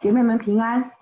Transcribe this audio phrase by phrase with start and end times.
[0.00, 0.92] 姐妹们平安，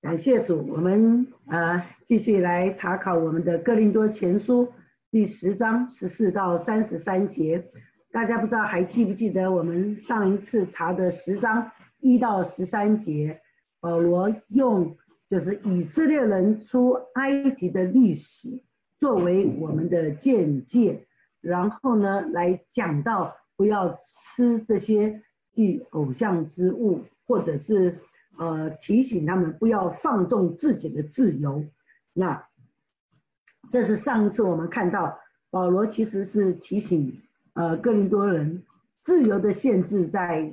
[0.00, 4.72] 感谢主，我们啊继续来查考我们的哥林多前书
[5.10, 7.70] 第十章十四到三十三节。
[8.12, 13.42] 大家不知道还记不记得我们上一次查的十章一到十三节，
[13.78, 14.96] 保罗用
[15.28, 18.62] 就是以色列人出埃及的历史
[18.98, 21.06] 作为我们的见解，
[21.42, 25.20] 然后呢来讲到不要吃这些
[25.52, 27.04] 祭偶像之物。
[27.30, 27.96] 或者是
[28.40, 31.64] 呃提醒他们不要放纵自己的自由，
[32.12, 32.44] 那
[33.70, 35.16] 这是上一次我们看到
[35.48, 37.22] 保罗其实是提醒
[37.52, 38.64] 呃哥林多人
[39.04, 40.52] 自由的限制在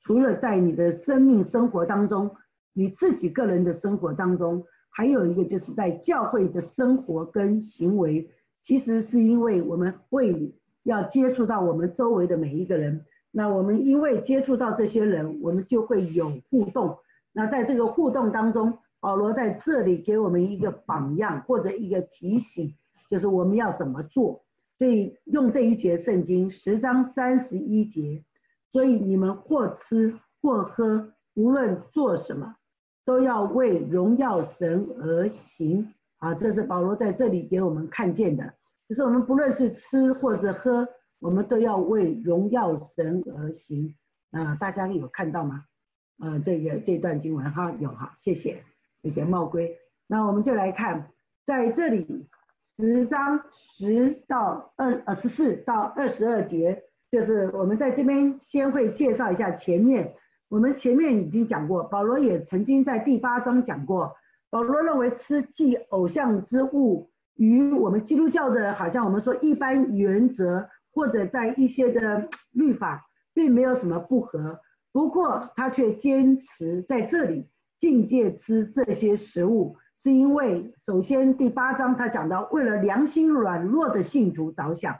[0.00, 2.36] 除了在你的生命生活当中，
[2.72, 8.30] 你自己个人的生活当中，还有一个就是在教会的生活跟行为，
[8.62, 10.54] 其实是因为我们会
[10.84, 13.04] 要接触到我们周围的每一个人。
[13.30, 16.98] 那我们因为接触到这些人，我们就会有互动。
[17.32, 22.74] 那在这个互动当中，保罗在这里给我们一个榜样或者一个提醒，
[23.10, 24.42] 就是我们要怎么做。
[24.78, 28.24] 所以用这一节圣经十章三十一节，
[28.72, 32.56] 所以你们或吃或喝，无论做什么，
[33.04, 35.92] 都要为荣耀神而行。
[36.18, 38.54] 啊，这是保罗在这里给我们看见的，
[38.88, 40.88] 就是我们不论是吃或者喝。
[41.26, 43.96] 我们都要为荣耀神而行
[44.30, 44.56] 啊！
[44.60, 45.64] 大家有看到吗？
[46.20, 48.62] 呃，这个这段经文哈有哈，谢谢
[49.02, 49.76] 谢谢茂龟。
[50.06, 51.10] 那我们就来看，
[51.44, 52.28] 在这里
[52.76, 60.14] 十章十到二呃十四到二十二节，就是我们在这边先会介绍一下前面。
[60.48, 64.14] 我们前面已经讲过，保罗也曾经在第八章讲过，
[64.48, 70.68] 保罗认为吃祭偶像之物与我们基督教的，好像我们说一般原则。
[70.96, 74.60] 或者在一些的律法并没有什么不合，
[74.92, 84.96] 不过他却坚持在这里境界吃这些食物，是因为首先第八章他讲到为了良心软弱的信徒着想，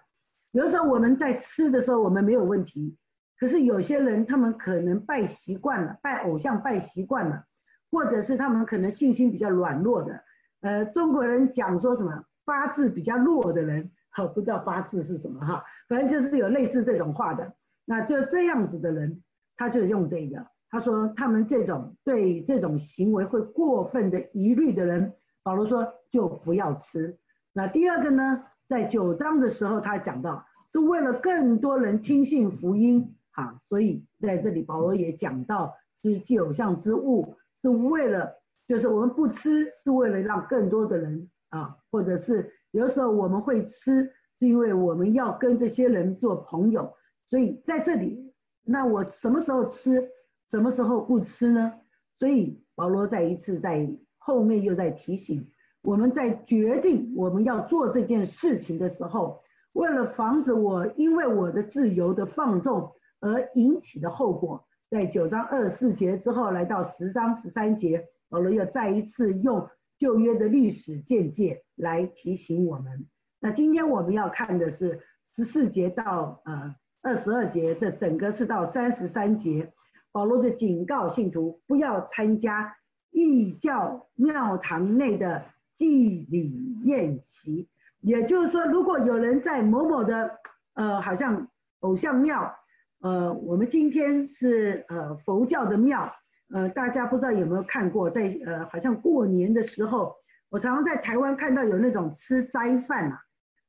[0.53, 2.99] 有的时候我们在吃的时候我们没有问题，
[3.41, 7.45] 可是有些人他们可能拜习惯了，拜偶像拜习惯了，
[7.91, 10.23] 或者是他们可能信心比较软弱的，
[10.61, 13.93] 呃，中国人讲说什么八字比较弱的人。
[14.11, 17.55] 好，不知道八字是什么哈，反正就是有类似这种话的，
[17.85, 19.23] 那就这样子的人，
[19.57, 20.47] 他就用这个。
[20.69, 27.19] 他说他们这种对这种行为会过分的疑虑的人，保罗说就不要吃。
[27.53, 38.35] 那第二个呢，在九章的时候他讲到，是为了更多人听信福音啊，所以在这里保罗也讲到是祭偶像之物，是为了
[38.67, 42.53] 就是我们不吃，是为了让更多的人啊，或者是。
[42.73, 46.95] 有时候我们会吃，是因为我们要跟这些人做朋友，
[47.29, 48.33] 所以在这里，
[48.63, 50.11] 那我什么时候吃，
[50.51, 51.73] 什么时候不吃呢？
[52.19, 53.89] 所以保罗再一次在
[54.19, 55.49] 后面又在提醒
[55.83, 59.43] 我们在决定我们要做这件事情的时候，
[59.73, 69.69] 为了防止我因为我的自由的放纵而引起的后果，在九章二十四节之后来到十章十三节，保罗又再一次用。
[69.99, 73.07] 旧约的历史见解来提醒我们。
[73.41, 75.01] 那今天我们要看的是
[75.35, 79.73] 十四节到呃二十二节，这整个是到三十三节。
[80.13, 82.77] 保罗的警告信徒不要参加
[83.11, 85.45] 异教庙堂内的
[85.77, 87.69] 祭礼宴席。
[88.01, 90.39] 也就是说，如果有人在某某的
[90.75, 91.49] 呃好像
[91.81, 92.55] 偶像庙，
[93.01, 96.13] 呃，我们今天是呃佛教的庙。
[96.55, 100.15] 呃，大家不知道有没有看过，在呃，好像过年的时候，
[100.49, 103.19] 我常常在台湾看到有那种吃斋饭呐，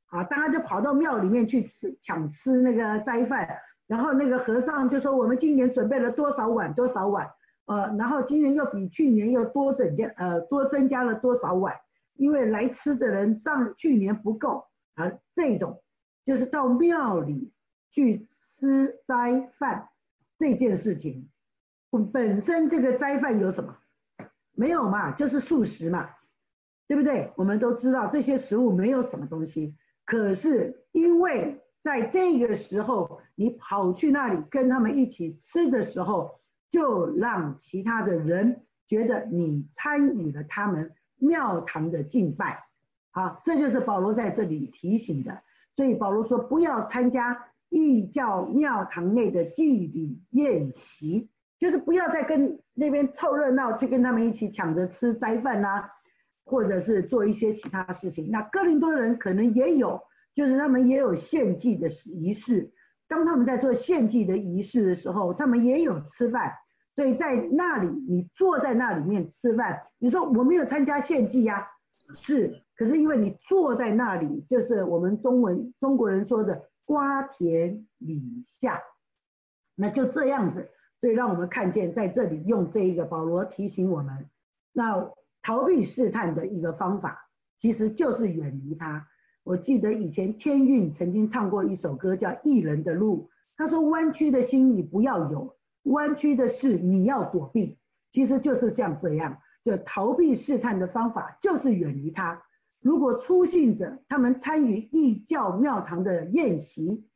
[0.08, 3.48] 啊，大家就跑到庙里面去吃抢吃那个斋饭，
[3.86, 7.30] 然后那个和尚就说我们今年准备了多少碗多少碗，
[7.66, 11.74] 呃，然后今年又比去年又多增加呃多增加了多少碗，
[12.14, 15.82] 因为来吃的人上去年不够啊，这种
[16.24, 17.52] 就是到庙里
[17.90, 19.88] 去吃斋饭
[20.38, 21.28] 这件事情。
[22.12, 23.76] 本身这个斋饭有什么？
[24.54, 26.10] 没有嘛，就是素食嘛，
[26.86, 27.32] 对不对？
[27.36, 29.74] 我们都知道这些食物没有什么东西，
[30.08, 36.40] 可是因为在这个时候你跑去那里跟他们一起吃的时候，
[36.70, 42.64] 就让其他的人觉得你参与了他们庙堂的敬拜，
[43.10, 45.42] 好，这就是保罗在这里提醒的。
[45.76, 51.28] 所以保罗说，不要参加异教庙堂内的祭礼宴席。
[51.60, 55.90] 就是不要再跟那边凑热闹，去跟他们一起抢着吃斋饭呐，
[56.48, 58.30] 或者是做一些其他事情。
[58.30, 60.00] 那哥林多人可能也有，
[60.34, 62.72] 就是他们也有献祭的仪式。
[63.06, 66.52] 当他们在做献祭的仪式的时候，他们也有吃饭。
[66.96, 71.68] 所以在那里，你坐在那里面吃饭，你说我没有参加献祭呀？
[72.14, 78.80] 是，可是因为你坐在那里，就是我们中文中国人说的瓜田李下，
[79.76, 84.28] 那就这样子，所以让我们看见在这里用这一个保罗提醒我们，
[84.72, 85.10] 那
[85.48, 89.08] 逃避试探的一个方法，其实就是远离他。
[89.44, 97.78] 我记得以前天韵曾经唱过一首歌叫《异人的路》，他说弯曲的心你不要有，弯曲的事你要躲避，
[98.12, 99.38] 其实就是像这样。
[99.64, 102.42] 就逃避试探的方法就是远离他。
[102.82, 107.06] 如果初信者他们参与异教庙堂的宴席，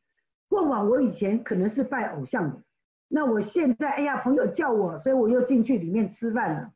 [0.49, 2.63] 过往我以前可能是拜偶像的，
[3.07, 6.71] 那我现在哎呀朋友叫我，所以我又进去里面吃饭了。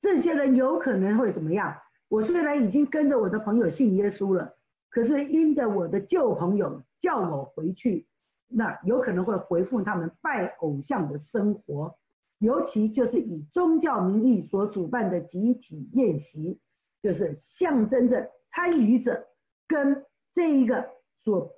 [0.00, 1.76] 这些人有可能会怎么样？
[2.08, 4.54] 我虽然已经跟着我的朋友信耶稣了，
[4.90, 8.06] 可是因着我的旧朋友叫我回去，
[8.48, 11.98] 那有可能会回复他们拜偶像的生活。
[12.38, 16.60] 尤其就是以宗教名义所主办的集体宴席，
[17.02, 19.26] 就是象征着参与者
[19.66, 20.88] 跟这一个
[21.24, 21.50] 所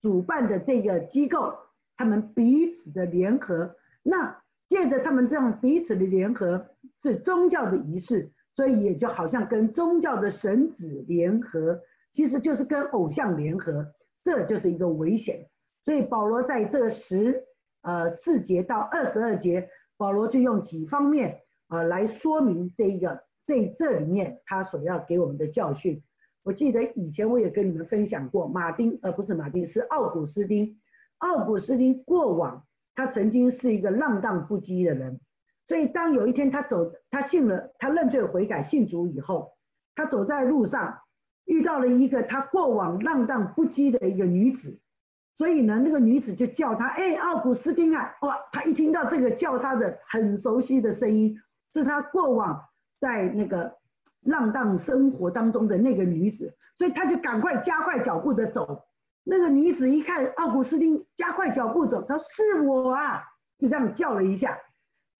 [0.00, 1.54] 主办的这个机构，
[1.96, 3.76] 他们彼此的联合。
[4.02, 6.66] 那借着他们这样彼此的联合，
[7.02, 11.80] 是宗教的仪式，所以也就好像跟宗教的神子联合，
[12.12, 15.48] 其实就是跟偶像联合，这就是一个危险。
[15.84, 17.44] 所以保罗在这十
[17.82, 19.68] 呃四节到二十二节。
[19.98, 26.02] 保罗就用几方面啊来说明这一个在这里面他所要给我们的教训。
[26.42, 30.80] 我记得以前我也跟你们分享过，马丁呃不是马丁是奥古斯丁，
[31.18, 32.66] 奥古斯丁过往
[32.96, 35.20] 他曾经是一个浪荡不羁的人，
[35.68, 39.52] 所以当有一天他走他信了他认罪悔改信主以后，
[39.94, 40.98] 他走在路上
[41.44, 44.80] 遇到了一个他过往浪荡不羁的一个女子。
[45.38, 51.36] 所以呢，那个女子就叫他，哎，奥古斯丁啊，哇，他一听到这个叫他的很熟悉的声音，
[51.72, 52.64] 是他过往
[53.00, 53.74] 在那个
[54.20, 58.84] 浪荡生活当中的那个女子，所以他就赶快加快脚步的走。
[59.24, 63.24] 那个女子一看奥古斯丁加快脚步走，她说是我啊，
[63.58, 64.58] 就这样叫了一下，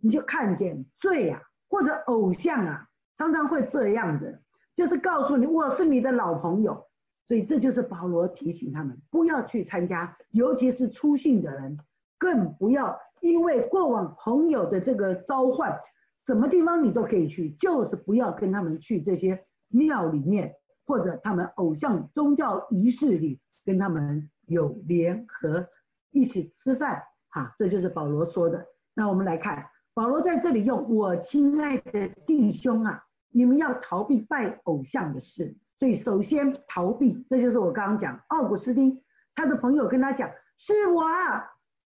[0.02, 4.42] 你就看见罪啊，或者偶像啊，常常会这样子，
[4.74, 6.88] 就是告诉你我是你的老朋友。
[7.28, 11.78] 所以这就是保罗提醒他们不要去参加，尤其是出信的人，
[12.18, 15.78] 更不要因为过往朋友的这个召唤，
[16.26, 25.68] 什么地方你都可以去，就是不要跟他们去这些庙里面或者他们偶像宗教仪式里跟他们有联合
[26.10, 27.04] 一起吃饭。
[27.30, 28.66] 哈，这就是保罗说的。
[28.94, 35.54] 那我们来看，保罗在这里用我亲爱的弟兄啊，你们要逃避拜偶像的事。
[35.78, 39.02] 所以首先逃避，这就是我刚刚讲奥古斯丁，
[39.34, 41.02] 他的朋友跟他讲是我，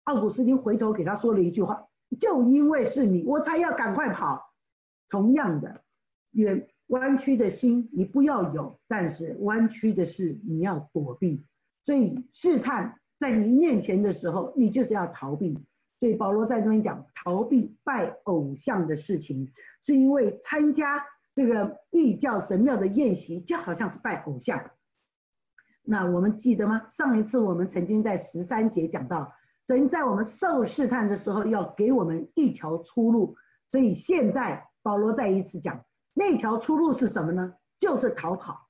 [0.04, 1.86] 奥古斯丁回头给他说了一句话，
[2.20, 4.52] 就因为是你，我才要赶快跑。
[5.10, 5.82] 同样的，
[6.32, 11.46] 远弯曲的心你不要有，但是弯曲的事你要躲避。
[11.86, 15.58] 所以试探在你面前的时候，你就是要逃避。
[16.04, 19.54] 所以保罗在这边讲逃避拜偶像的事情，
[19.86, 21.06] 是因为参加。
[21.34, 24.72] 这个异教神庙的宴席就好像是拜偶像，
[25.82, 26.90] 那我们记得吗？
[26.90, 29.34] 上一次我们曾经在十三节讲到，
[29.66, 33.38] 神在我们受试探的时候要给我们一条出路，
[33.72, 37.54] 所以现在保罗再一次讲，那条出路是什么呢？
[37.80, 38.68] 就是逃跑。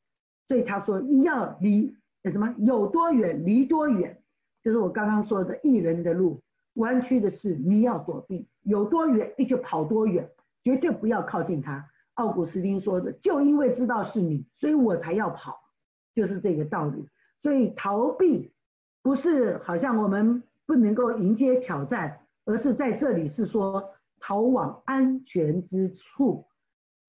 [0.48, 1.98] 所以他说你要离
[2.32, 4.22] 什么有多远离多远，
[4.64, 6.43] 就是我刚刚说的异人的路，
[6.76, 10.30] 弯曲的事你要躲避，有多远你就跑多远，
[10.64, 11.90] 绝对不要靠近他。
[12.16, 15.60] 奥古斯丁说的，就因为知道是你，所以我才要跑，
[16.14, 17.08] 就是这个道理。
[17.42, 18.54] 所以逃避
[19.02, 26.48] 不是好像我们不能够迎接挑战，而是在这里是说逃往安全之处。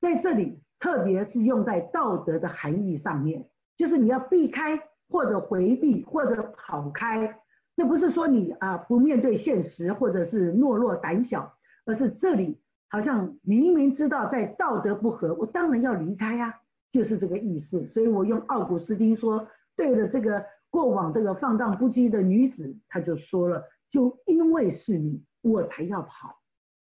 [0.00, 4.78] 在这里，特别是用在道德的含义上面，就是你要避开
[5.08, 7.40] 或者回避或者跑开。
[7.76, 11.54] 这不是说你啊不面对现实或者是懦弱胆小，
[11.84, 12.60] 而是这里。
[12.90, 16.60] 好像明明知道在道德不合，我当然要离开呀，
[16.92, 17.88] 就是这个意思。
[17.88, 26.36] 所以我用奥古斯丁说，对着这个过往这个放荡不羁的女子，他就说了，就因为是你，我才要跑。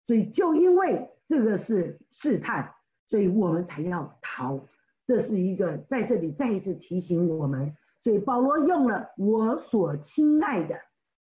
[0.06, 2.74] 所以就因为这个是试探，
[3.08, 4.68] 所以我们才要逃。
[5.06, 7.74] 这是一个在这里再一次提醒我们。
[8.04, 10.76] 所以保罗用了我所亲爱的。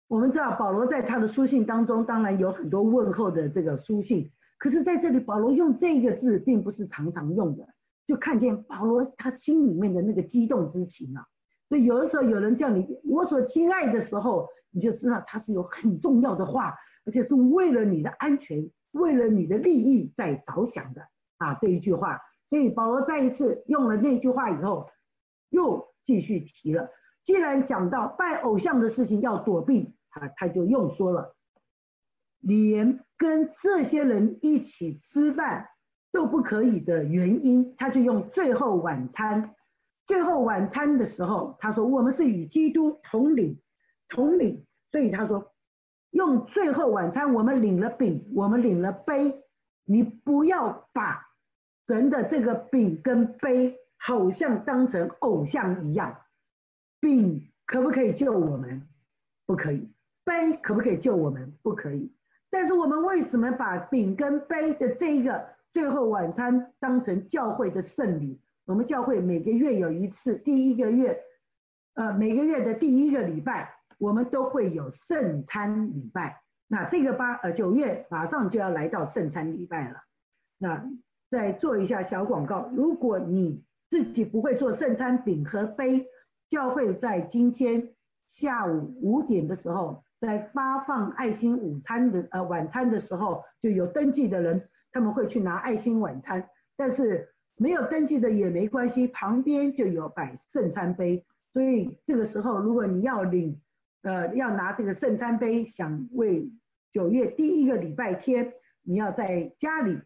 [0.07, 4.31] 我们知道保罗在他的书信当中，当然有很多问候的这个书信。
[4.57, 7.67] 可是在这里，保罗用这个字并不是常常用的，
[8.07, 11.27] 就看见保罗他心里面的那个激动之情啊。
[11.67, 16.73] 所以有的时候有人叫你我所亲爱的时候，你就知道他是有很重要的话，
[17.05, 21.01] 而且是为了你的安全为了你的利益在着想的
[21.37, 22.21] 啊这一句话。
[22.49, 24.89] 所以保罗再一次用了那句话以后，
[25.49, 26.89] 又继续提了。
[27.23, 31.35] 既然讲到拜偶像的事情要躲避啊，他就又说了，
[32.39, 35.67] 连跟这些人一起吃饭
[36.11, 39.55] 都不可以的原因，他就用最后晚餐。
[40.07, 43.61] 最后晚餐的时候，他说我们是与基督同领
[44.09, 45.53] 同领，所以他说
[46.09, 49.43] 用最后晚餐，我们领了饼，我们领了杯，
[49.85, 51.27] 你不要把。
[51.87, 56.17] 神的这个饼跟杯，好像当成偶像一样。
[56.99, 58.87] 饼可不可以救我们？
[59.45, 59.87] 不可以。
[60.23, 61.53] 杯可不可以救我们？
[61.61, 62.11] 不可以。
[62.49, 68.41] 但是我们为什么把饼跟杯的这一个最后晚餐当成教会的圣礼？
[68.65, 71.19] 我们教会每个月有一次，第一个月，
[71.95, 76.41] 呃，每个月的第一个礼拜，我们都会有圣餐礼拜。
[76.67, 80.03] 那这个八呃九月马上就要来到圣餐礼拜了。
[80.57, 80.83] 那
[81.29, 82.69] 再做一下小广告。
[82.73, 86.07] 如果你自己不会做圣餐饼和杯，
[86.49, 87.89] 教会在今天
[88.29, 96.47] 下午五点的时候，在发放爱心午餐的呃晚餐的时候，就有登记的人，他们会去拿爱心晚餐。
[96.77, 101.25] 但是没有登记的也没关系，旁边就有摆圣餐杯。
[101.51, 103.59] 所以这个时候，如果你要领
[104.03, 106.49] 呃要拿这个圣餐杯，想为
[106.93, 109.99] 九月第一个礼拜天，你要在家里。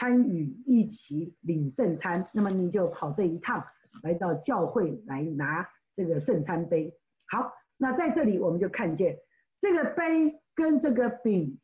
[0.00, 3.62] 参与一起领圣餐，那么你就跑这一趟
[4.02, 6.96] 来到教会来拿这个圣餐杯。
[7.28, 9.18] 好，那在这里我们就看见
[9.60, 11.60] 这个杯跟这个饼，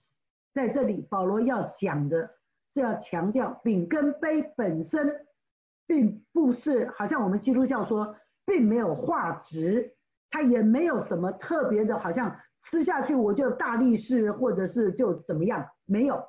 [0.52, 2.31] 在这里保罗要讲的
[2.75, 5.26] 是要强调饼跟杯本身
[5.87, 9.95] 并不是好像我们基督教说并没有化值，
[10.28, 16.23] 它也没有什么特别的，好像吃下去我就大力士或者是就怎么样，没有。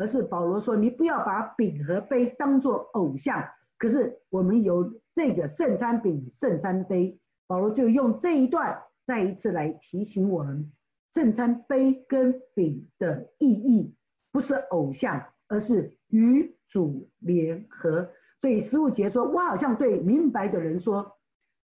[0.00, 3.44] 而是保罗说：“你不要把饼和杯当作偶像。”
[3.76, 10.72] 可是我们有这个圣餐饼、圣餐杯，保罗就用这一段再一次来提醒我们：
[11.12, 13.94] 圣餐杯跟饼的意义
[14.32, 18.08] 不是偶像，而是与主联合。
[18.40, 21.18] 所以十五节说：“我好像对明白的人说，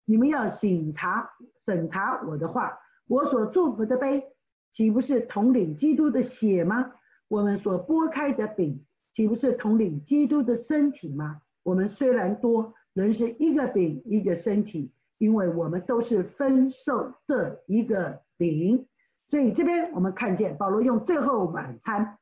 [0.03, 1.29] 你们要审查
[1.63, 4.25] 审查我的话，我所祝福的杯，
[4.73, 6.91] 岂不是统领基督的血吗？”
[7.27, 11.41] 我们所拨开的饼，岂不是统领基督的身体吗？
[11.63, 18.87] 我们虽然多，仍是一个饼一个身体，因为我们都是分受这一个饼。
[19.27, 22.19] 所以这边我们看见保罗用最后晚餐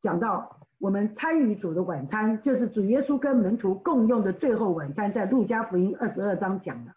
[0.00, 6.94] 讲到，我们参与主的晚餐，就是主耶稣跟门徒共用的最后晚餐，在路加福音二十二章讲的。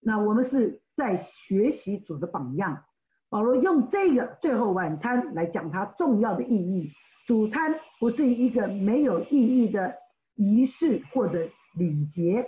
[0.00, 2.84] 那我们是在学习主的榜样。
[3.30, 6.90] 保罗用这个最后晚餐来讲它重要的意义。
[7.26, 9.94] 主餐不是一个没有意义的
[10.34, 12.46] 仪式或者礼节，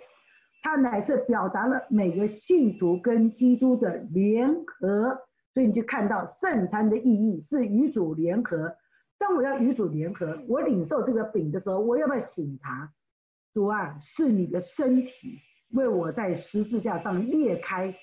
[0.63, 5.19] 它乃是表达了每个信徒跟基督的联合。
[5.53, 8.75] 所以你就看到圣餐的意义是与主联合。
[9.19, 12.91] 当我要与主联合，我领受这个饼的时候，我要不要醒察？
[13.53, 15.41] 主啊，是你的身体
[15.73, 17.95] 为我在十字架上裂开。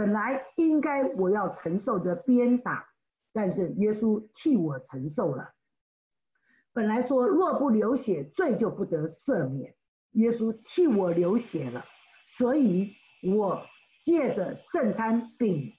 [0.00, 2.86] 本来应该我要承受的鞭打，
[3.34, 5.50] 但是耶稣替我承受了。
[6.72, 9.74] 本来说若不流血，罪就不得赦免，
[10.12, 11.84] 耶稣替我流血了，
[12.32, 13.66] 所以我
[14.02, 15.74] 借着圣餐饼、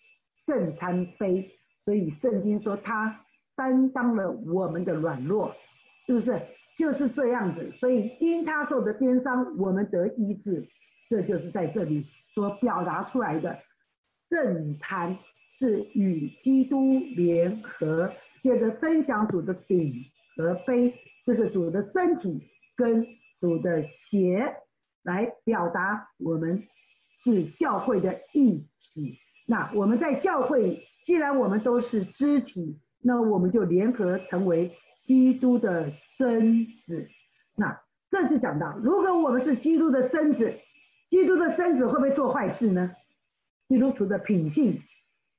[0.46, 1.50] 圣餐杯，
[1.84, 3.26] 所以圣经说他
[3.56, 5.56] 担当了我们的软弱，
[6.06, 6.40] 是不是？
[6.78, 7.72] 就是这样子。
[7.72, 10.68] 所以因他受的鞭伤，我们得医治，
[11.10, 13.58] 这就是在这里所表达出来的。
[14.32, 15.18] 圣餐
[15.52, 20.06] 是与基督联合，接着分享主的饼
[20.38, 20.94] 和杯，
[21.26, 22.48] 这是主的身体
[22.78, 23.06] 跟
[23.42, 24.56] 主的血，
[25.04, 26.64] 来表达我们
[27.22, 29.20] 是教会的一体。
[29.46, 34.72] 那我们在教会，既然我们都是肢体，那我们就联合成为
[35.04, 37.10] 基督的身子。
[37.58, 40.54] 那这就讲到，如果我们是基督的身子，
[41.10, 42.96] 基督的身子会不会做坏事呢？
[43.72, 44.82] 基督徒的品性，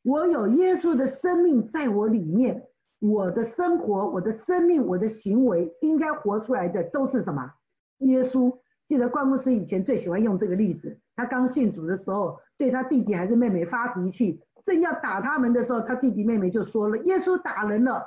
[0.03, 2.63] 我有耶稣的生命在我里面，
[2.99, 7.53] 我的生活、我的生命、我的行为，应该活出来的都是什么？
[7.99, 8.57] 耶稣。
[8.89, 18.03] 记得关牧师以前最喜欢用这个例子，他刚信主的时候，对他弟弟还是妹妹发脾气，正要打他们的时候，他弟弟妹妹就说了：“耶稣打人了。”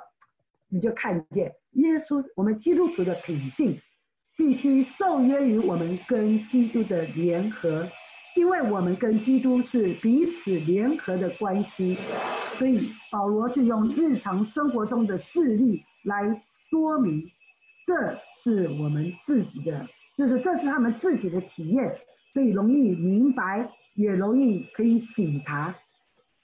[0.69, 3.79] 你就看见耶稣，我们基督徒的品性，
[4.35, 7.85] 必须受约于我们跟基督的联合。
[8.35, 11.97] 因为我们跟基督是彼此联合的关系，
[12.57, 16.21] 所以保罗就用日常生活中的事例来
[16.69, 17.31] 说明，
[17.85, 19.87] 这是我们自己的，
[20.17, 21.97] 就是这是他们自己的体验，
[22.33, 25.73] 所以容易明白，也容易可以醒察。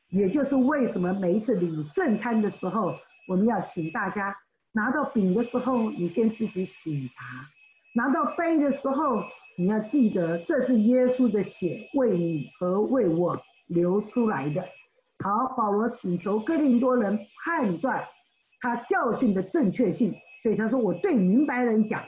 [0.10, 2.96] 也就是为什么每一次领圣餐的时候，
[3.28, 4.36] 我们要请大家
[4.72, 7.24] 拿到饼的时候，你先自己醒察；
[7.96, 9.24] 拿到杯的时候，
[9.58, 14.64] 你要记得这是耶稣的血为你和为我流出来的。
[15.20, 18.06] 好，保罗请求哥林多人判断
[18.60, 22.04] 他教训的正确性，所以他说：“我对明白人讲，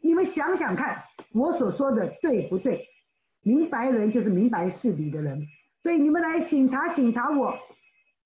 [0.00, 1.02] 你们想想看，
[1.32, 2.86] 我所说的对不对？
[3.42, 5.46] 明白人就是明白事理的人。”
[5.82, 7.54] 所以你们来审查审查我，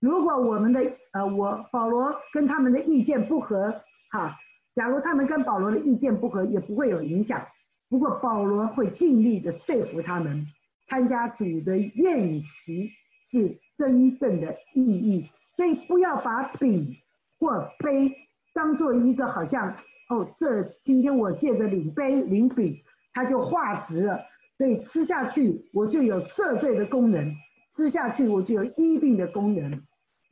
[0.01, 0.81] 如果我们的
[1.13, 4.37] 呃我保罗跟他们的意见不合，哈，
[4.75, 7.47] 假如他们跟保罗的意见不合，也不会有影响。
[7.91, 10.47] 不过保罗会尽力的说服他们，
[10.89, 12.93] 参加主的宴席
[13.29, 15.29] 是真正的意义。
[15.57, 16.97] 所以不要把饼
[17.39, 18.17] 或杯
[18.55, 19.77] 当做一个好像
[20.09, 22.81] 哦，这今天我借着领杯领饼，
[23.13, 24.21] 它就化值了，
[24.57, 27.35] 所以吃下去我就有赦罪的功能。
[27.77, 29.83] 吃下去我就有医病的功能。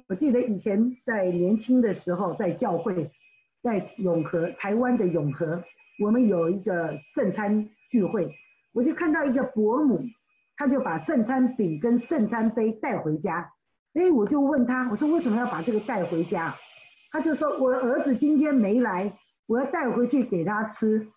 [0.09, 3.11] 我记得以前在年轻的时候，在教会，
[3.63, 5.63] 在永和台湾的永和，
[5.99, 8.35] 我们有一个圣餐聚会，
[8.73, 10.01] 我就看到一个伯母，
[10.57, 13.53] 她就把圣餐饼跟圣餐杯带回家。
[13.95, 16.55] 哎，我就问她，我说为什么要把这个带回家？
[17.11, 21.09] 她就说我儿子今天没来，我要带回去给他吃。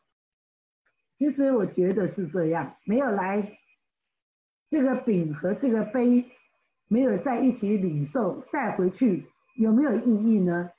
[1.17, 3.57] 其实我觉得是这样，没有来。
[4.69, 6.25] 这个饼和这个杯
[6.87, 10.71] 没有在一起领受带回去有没有意义呢？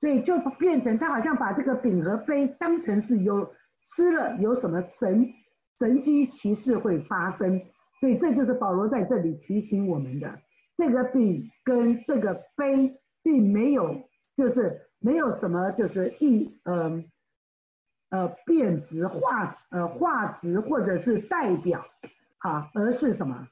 [0.00, 3.52] 所以就变成他好像把这个饼和杯当成是有
[3.82, 5.32] 吃了有什么神
[5.78, 7.60] 神机骑士会发生，
[8.00, 10.40] 所以这就是保罗在这里提醒我们的，
[10.76, 17.04] 这个饼跟这个杯并没有就是没有什么就是意呃
[18.08, 21.84] 呃变质化呃化值或者是代表。
[22.38, 23.48] 好，而是什么？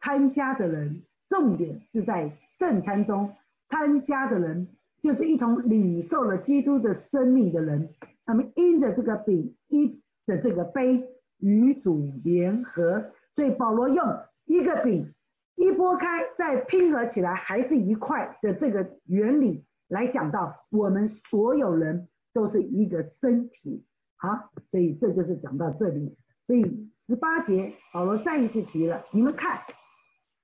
[0.00, 3.36] 参加的人，重点是在圣餐中
[3.68, 4.68] 参加的人，
[5.04, 7.90] 就是一同领受了基督的生命的人。
[8.24, 11.04] 他们因着这个饼，因着这个杯，
[11.38, 13.12] 与主联合。
[13.34, 14.02] 所以保罗用
[14.46, 15.12] 一个饼
[15.56, 23.84] 一拨开，再拼合起来，还是一块的这个原理来讲到，我们所有人都是一个身体。
[24.16, 26.16] 好，所以这就是讲到这里。
[26.46, 29.60] 所以十八节，保罗再一次提了，你们看，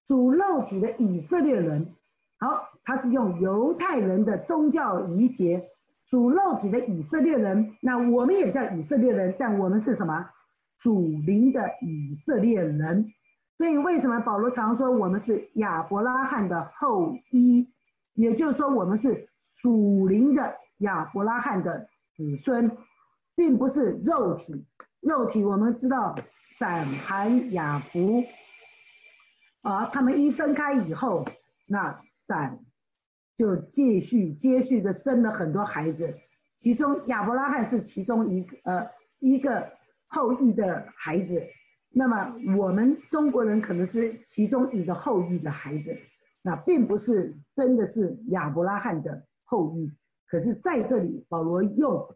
[0.06, 1.94] 主肉体的以色列人，
[2.40, 5.68] 好，他是用犹太人的宗教仪节，
[6.08, 10.26] 属肉体的以色列人，那我们也叫以色列人，但我们是什么？
[10.82, 13.12] 属灵的以色列人。
[13.58, 17.68] 所以为什么保罗常说我们是亚伯拉罕的后裔？
[18.14, 19.28] 也就是说，我们是
[19.60, 22.74] 属灵的亚伯拉罕的子孙，
[23.36, 24.66] 并不是肉体。
[25.00, 26.16] 肉体我们知道，
[26.58, 28.24] 闪、寒、雅、福，
[29.60, 31.26] 啊，他们一分开以后，
[31.66, 32.00] 那
[32.30, 32.60] 但
[33.36, 36.14] 就继续接续的生了很多孩子，
[36.60, 38.86] 其中亚伯拉罕是其中一个呃
[39.18, 39.72] 一个
[40.06, 41.42] 后裔的孩子，
[41.90, 45.96] 那么我们中国人可能是其中一个后裔的孩子，
[46.42, 49.90] 那并不是真的是亚伯拉罕的后裔，
[50.28, 52.06] 可是在这里保罗用。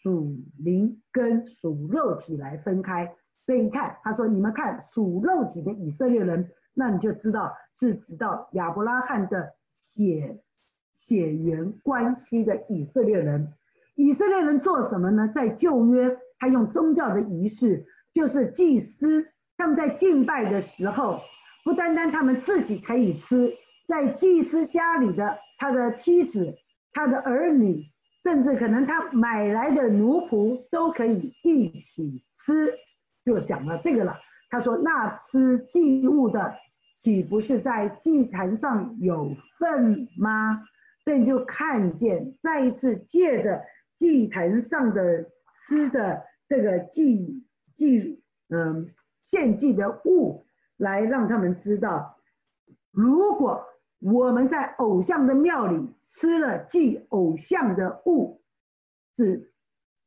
[0.00, 10.38] 属灵跟属肉体来分开，所以一看，他说：“你们看属肉体的以色列人，那你就知道是指到亚伯拉罕的血
[10.96, 13.52] 血缘关系的以色列人。
[13.94, 15.30] 以色列人做什么呢？
[15.34, 21.20] 在旧约，他用宗教的仪式，就是祭司他们在敬拜的时候，
[21.64, 23.52] 不单单他们自己可以吃，
[23.86, 26.56] 在祭司家里的他的妻子、
[26.92, 27.84] 他的儿女。”
[28.24, 32.74] 甚至可能他买来的奴仆都可以一起吃，
[33.24, 34.18] 就讲了这个了。
[34.50, 36.54] 他说：“那吃祭物的，
[36.98, 40.62] 岂不是在祭坛上有份吗？”
[41.04, 43.62] 所以你就看见再一次借着
[43.98, 45.30] 祭坛上的
[45.66, 48.90] 吃的这个祭祭嗯
[49.24, 50.44] 献祭的物，
[50.76, 52.16] 来让他们知道，
[52.92, 53.64] 如果
[54.00, 55.94] 我们在偶像的庙里。
[56.20, 58.42] 吃了祭偶像的物，
[59.16, 59.52] 是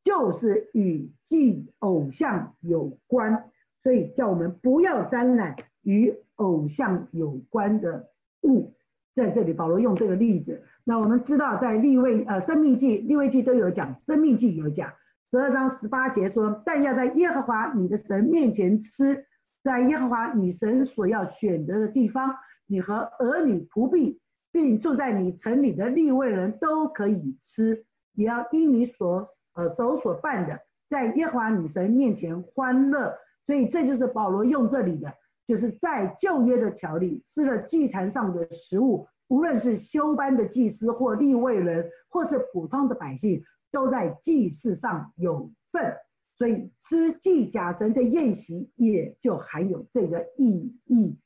[0.04, 3.50] 就是与祭偶像有关，
[3.82, 8.10] 所以叫我们不要沾染与偶像有关的
[8.42, 8.74] 物。
[9.14, 10.62] 在这里，保罗用这个例子。
[10.84, 14.92] 那我们知道，在立位呃生命记、立位记都有讲，生命记有讲，
[15.30, 19.26] 十二章十八节说：但要在耶和华你的神面前吃，
[19.62, 22.34] 在耶和华你神所要选择的地方，
[22.66, 24.20] 你和儿女仆婢。
[24.54, 33.14] 并住在你城里的立位人都可以吃，也要因你所呃手所办的，在耶和华女神面前欢乐。
[33.46, 35.14] 所以这就是保罗用这里的，
[35.46, 45.96] 就是在旧约的条例，吃了祭坛上的食物，无论是修班的祭司或立位人，或是普通的百姓，都在祭祀上有份。
[46.36, 51.18] 所以吃祭假神的宴席，也就含有这个意义。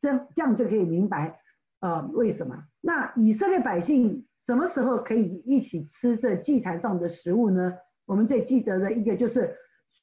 [0.00, 1.40] 这这样就可以明白，
[1.80, 2.64] 呃，为什么？
[2.80, 7.74] 那以色列百姓什么时候可以一起吃这祭坛上的食物呢？
[8.06, 9.56] 我们最记得的一个就是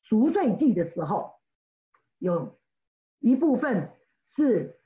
[0.03, 1.31] 赎罪祭的时候。
[2.19, 2.58] 有
[3.19, 3.89] 一部分
[4.23, 4.77] 是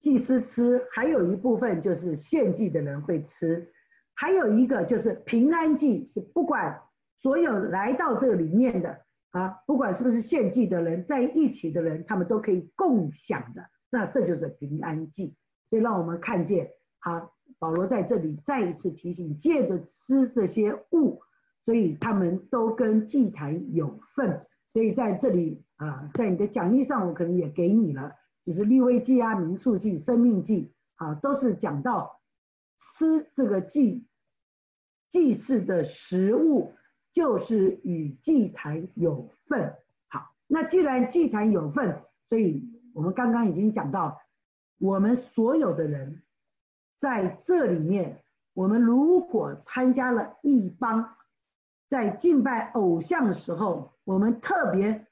[0.00, 3.72] 祭司吃，还有一部分就是献祭的人会吃，
[4.14, 6.82] 还有一个就是平安祭，是不管
[7.20, 9.00] 所有来到这里面的
[9.30, 15.36] 啊，不管是不是献祭的人在一起的人，他们都可以共享的，那这就是平安祭。
[15.68, 21.20] 所以让我们看见，好，保罗在这里再一次提醒，借着吃这些物，
[21.64, 24.46] 所以他们都跟祭坛有份。
[24.72, 28.14] 所以在这里啊，在你的讲义上，我可能也给你了，
[28.44, 32.20] 就是立位记啊、民数记、生命记啊，都是讲到
[32.76, 34.06] 吃这个祭
[35.08, 36.74] 祭祀的食物，
[37.14, 39.74] 就是与祭坛有份。
[40.08, 42.62] 好，那既然祭坛有份，所以
[42.92, 44.20] 我们刚刚已经讲到，
[44.78, 46.22] 我们所有的人
[46.98, 51.16] 在这里面，我们如果参加了一帮。
[51.88, 55.08] 在敬拜偶像的时候，我们特别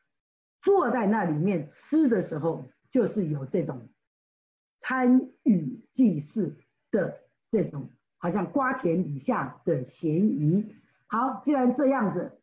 [0.62, 3.88] 坐在那里面吃的时候，就是有这种
[4.80, 6.56] 参与祭祀
[6.90, 10.74] 的这种好像瓜田李下的嫌疑。
[11.06, 12.40] 好，既然这样子，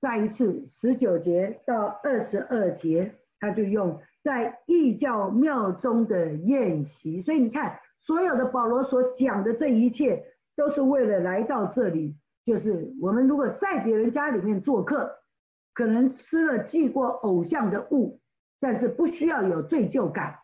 [0.00, 7.22] 再一次十九节到二十二节，他就用在异教庙中的宴席。
[7.22, 10.24] 所以你看，所有的保罗所讲的这一切，
[10.56, 12.16] 都是为了来到这里。
[12.44, 15.17] 就是我们如果在别人家里面做客，
[15.78, 18.18] 可能吃了祭过偶像的物，
[18.58, 20.40] 但是不需要有罪疚感，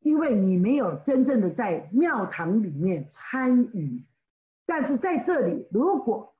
[0.00, 4.06] 因为你没有真正的在庙堂里面参与。
[4.64, 6.34] 但是在这里，如果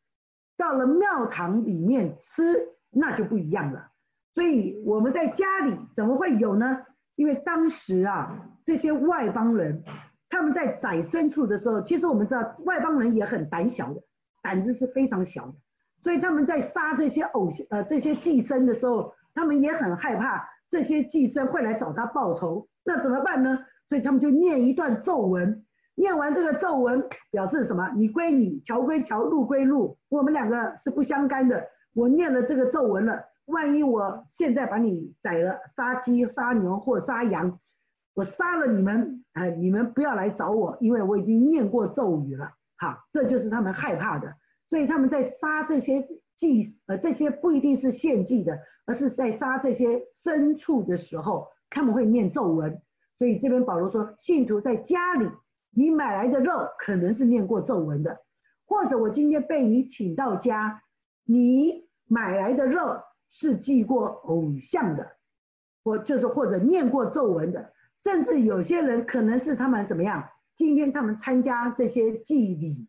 [0.56, 3.90] 到了庙堂里面吃，那就不一样了。
[4.32, 6.86] 所以我们在家里怎么会有呢？
[7.14, 9.84] 因为当时啊，这些外邦人
[10.30, 14.00] 他们在宰牲畜的时候，其实我们知道外邦人也很胆小的。
[14.40, 15.54] 胆子是非常小的，
[16.02, 22.68] 所以他们在杀这些偶像呃这些寄生的时候，他们也很害怕这些寄生会来找他报仇。
[22.84, 23.58] 那怎么办呢？
[23.88, 27.92] 所以他们就念一段咒文，念完这个咒文表示什么？
[27.94, 31.68] 你归你，桥归桥，路归路，我们两个是不相干的。
[31.94, 37.60] 我念了这个咒文了，万一我现在把你宰了，杀鸡、杀牛或杀羊，
[38.14, 42.54] 我杀了你们，哎，你们不要来找我，因为我已经念过咒语了。
[42.78, 44.34] 好，这就是他们害怕的，
[44.72, 52.80] 所以他们在杀这些祭，呃，这些不一定是献祭的，而是在杀这些牲畜的时候，他们会念咒文。
[53.18, 55.28] 所以这边保罗说，信徒在家里，
[55.76, 58.20] 你买来的肉可能是念过咒文的，
[58.64, 60.82] 或者我今天被你请到家，
[61.26, 65.06] 你买来的肉是祭过偶像的，
[65.84, 70.30] 或就是或者念过咒文的，甚至有些人可能是他们怎么样？
[70.56, 72.88] 今天他们参加这些祭礼，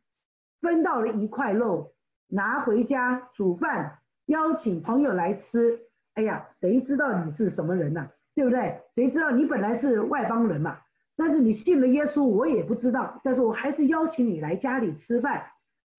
[0.63, 1.93] 分到了一块肉，
[2.27, 5.81] 拿回家煮饭，邀请朋友来吃。
[6.13, 8.09] 哎呀，谁知道你是什么人呐？
[8.33, 8.79] 对不对？
[8.95, 10.79] 谁知道你本来是外邦人嘛？
[11.17, 13.19] 但是你信了耶稣，我也不知道。
[13.25, 15.43] 但是我还是邀请你来家里吃饭。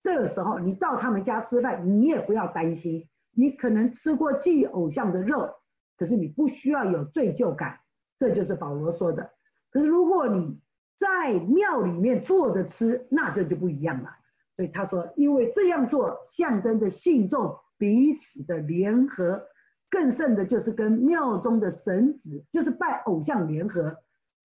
[0.02, 5.50] 这个时候你到他们家吃饭，你也不要担心，你可能吃过祭偶像的肉，
[5.98, 7.80] 可是你不需要有罪疚感。
[8.18, 9.30] 这就是保罗说的。
[9.70, 10.58] 可是如果你
[10.98, 14.10] 在庙里面坐着吃，那这就不一样了。
[14.56, 19.42] 所以他说，因为这样做象征着信众彼此的联合，
[19.90, 23.96] 更甚的就是跟庙中的神子，就是拜偶像联合。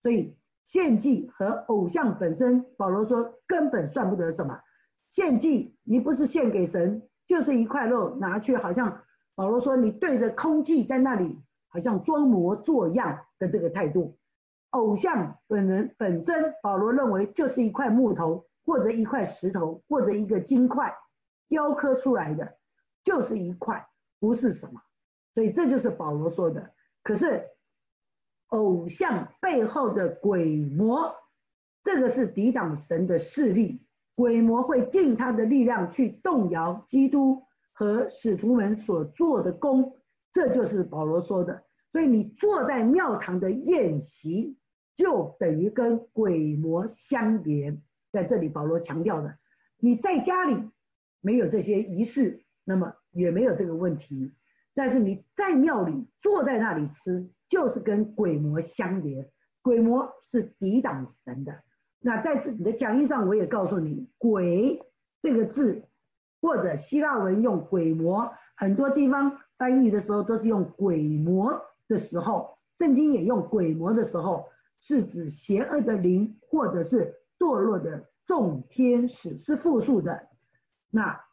[0.02, 4.60] 所以献祭和偶像本身，保罗说根本算不得什么。
[5.10, 9.02] 献祭你不是献给神，就是一块肉拿去，好像
[9.36, 14.17] 保罗说你对着空气在那里，好像装模作样的这个态度。
[14.72, 20.93] 偶像本人本身，保罗认为就是一块木头，或者一块石头，或者一个金块
[21.47, 22.55] 雕刻出来的，
[23.03, 23.88] 就是一块，
[24.19, 24.79] 不是什么。
[25.34, 26.69] 所以这就是保罗说的。
[27.01, 27.47] 可是
[28.49, 31.15] 偶像背后的鬼魔，
[31.84, 33.82] 这个是抵挡神的势力，
[34.13, 37.41] 鬼魔会尽他的力量去动摇基督
[37.73, 39.97] 和使徒们所做的功，
[40.32, 41.63] 这就是保罗说的。
[41.91, 44.60] 所以你坐在庙堂的宴席。
[44.99, 49.38] 就等于跟鬼魔相连，在这里保罗强调的，
[49.78, 50.69] 你在家里
[51.22, 54.34] 没有这些仪式，那么也没有这个问题。
[54.74, 59.30] 但是你在庙里坐在那里吃，就是跟鬼魔相连，
[59.62, 61.63] 鬼魔是抵挡神的。
[62.00, 64.82] 那在自己的讲义上，我也告诉你，鬼
[65.22, 65.84] 这个字，
[66.41, 74.48] 或者希腊文用鬼魔，很多地方翻译的时候都是用鬼魔的时候，圣经也用鬼魔的时候，
[74.80, 80.28] 是指邪恶的灵或者是堕落的众天使，是复数的。
[80.91, 81.23] 那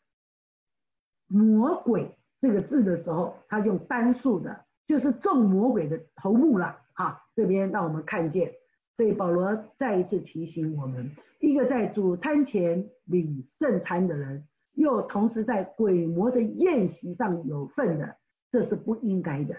[1.27, 6.79] 魔鬼这个字的时候，他用单数的，就是众魔鬼的头目了。
[6.95, 8.55] 哈，这边让我们看见。
[8.97, 18.16] 所以保罗再一次提醒我们：一个在主餐前领圣餐的人，又同时在鬼魔的宴席上有份的，
[18.51, 19.57] 这是不应该的。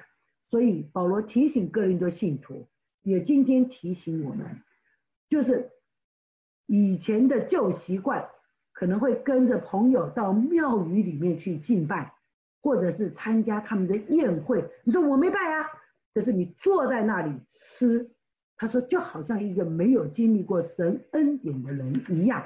[0.49, 2.67] 所以保罗提醒个人的信徒，
[3.03, 4.61] 也今天提醒我们，
[5.29, 5.69] 就是
[6.67, 8.29] 以前的旧习惯，
[8.71, 12.13] 可能会跟着朋友到庙宇里面去敬拜，
[12.61, 14.63] 或者是参加他们的宴会。
[14.83, 15.65] 你说我没拜啊，
[16.13, 18.11] 就是你坐在那里吃。
[18.59, 22.43] 他说，就好像一个没有经历过神恩典的人一样，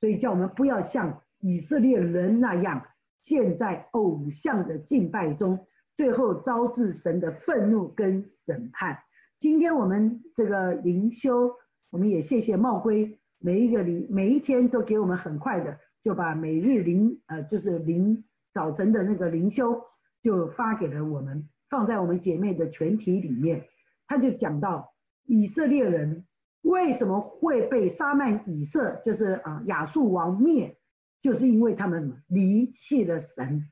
[0.00, 2.84] 所以叫我们不要像以色列人那样
[3.22, 8.98] 陷在偶像的敬拜中，最后招致神的愤怒跟审判。
[9.38, 11.54] 今天我们这个灵修，
[11.90, 18.24] 我们也谢谢茂辉，每一个灵每一天都给我们很快的就把每日灵呃就是灵
[18.54, 19.82] 早晨的那个灵修
[20.22, 23.66] 就发给了我们，放在我们姐妹的全体里面，
[24.06, 24.92] 他就讲到。
[25.24, 26.26] 以色列人
[26.62, 30.76] 为什么会被沙曼以色，就是啊亚述王灭，
[31.22, 33.68] 就是因为他们离弃了神，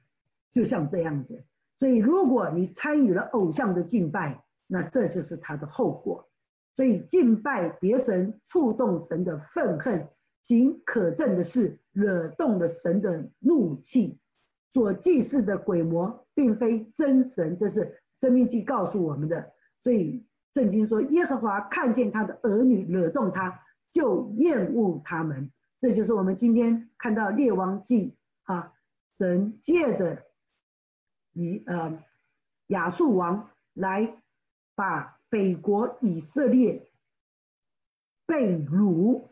[0.52, 1.44] 就像这样子。
[1.76, 6.29] 所以如果你参与了偶像的敬拜，那这就是他的后果。
[6.80, 10.08] 所以敬拜别神，触动神的愤恨，
[10.40, 14.18] 行可憎的事，惹动了神的怒气。
[14.72, 19.52] 所祭祀的鬼魔，并非真神，这是生命记告诉我们的。
[19.82, 20.24] 所以。
[20.54, 23.60] 圣经说，耶和华看见他的儿女惹动他，
[23.92, 25.52] 就厌恶他们。
[25.82, 28.72] 这就是我们今天看到列王记啊，
[29.18, 30.22] 神借着
[31.34, 32.02] 以呃
[32.68, 34.16] 亚述王来
[34.74, 36.86] 把北国以色列
[38.26, 39.22] 被掳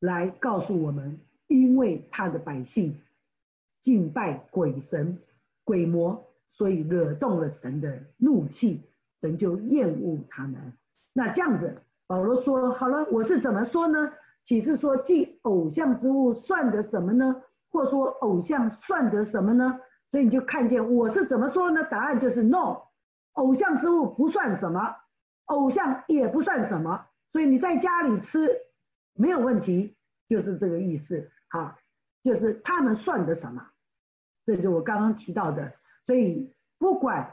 [0.00, 3.00] 来告诉我们，因为他的百姓
[3.82, 5.18] 敬拜鬼神
[5.62, 8.82] 鬼魔，所以惹动了神的怒气。
[9.22, 10.74] 神就厌恶他们。
[11.14, 14.12] 那这样子，保罗说：“好了，我是怎么说呢？
[14.44, 17.42] 启示说，祭偶像之物算得什么呢？
[17.70, 19.80] 或说偶像算得什么呢？
[20.10, 21.82] 所以你就看见我是怎么说呢？
[21.84, 22.82] 答案就是 no，
[23.32, 24.94] 偶像之物不算什么，
[25.46, 27.06] 偶像也不算什么。
[27.32, 28.48] 所以你在家里吃
[29.14, 29.96] 没有问题，
[30.28, 31.30] 就是这个意思。
[31.48, 31.76] 好，
[32.22, 33.66] 就是他们算得什么？
[34.44, 35.72] 这就我刚刚提到的。
[36.04, 37.32] 所以不管。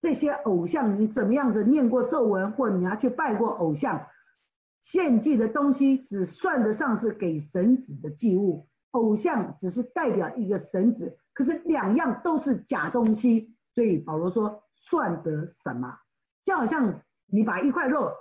[0.00, 4.06] 这些偶像，你怎么样子念过咒文，或你要去拜过偶像，
[4.82, 15.98] 献祭的东西只算得上是给神子的祭物，偶像只是代表一个神子，可是两样都是假东西，所以保罗说算得什么？
[16.44, 18.12] 就好像你把一块肉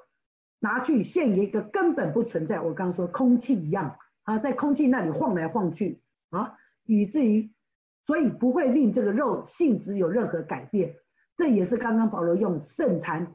[0.60, 7.52] 拿去献给一个根本不存在，我刚刚说空气一样啊，在空气那里晃来晃去啊，以至于
[8.06, 10.96] 所以不会令这个肉性质有任何改变。
[11.36, 13.34] 这也是刚刚保罗用圣餐，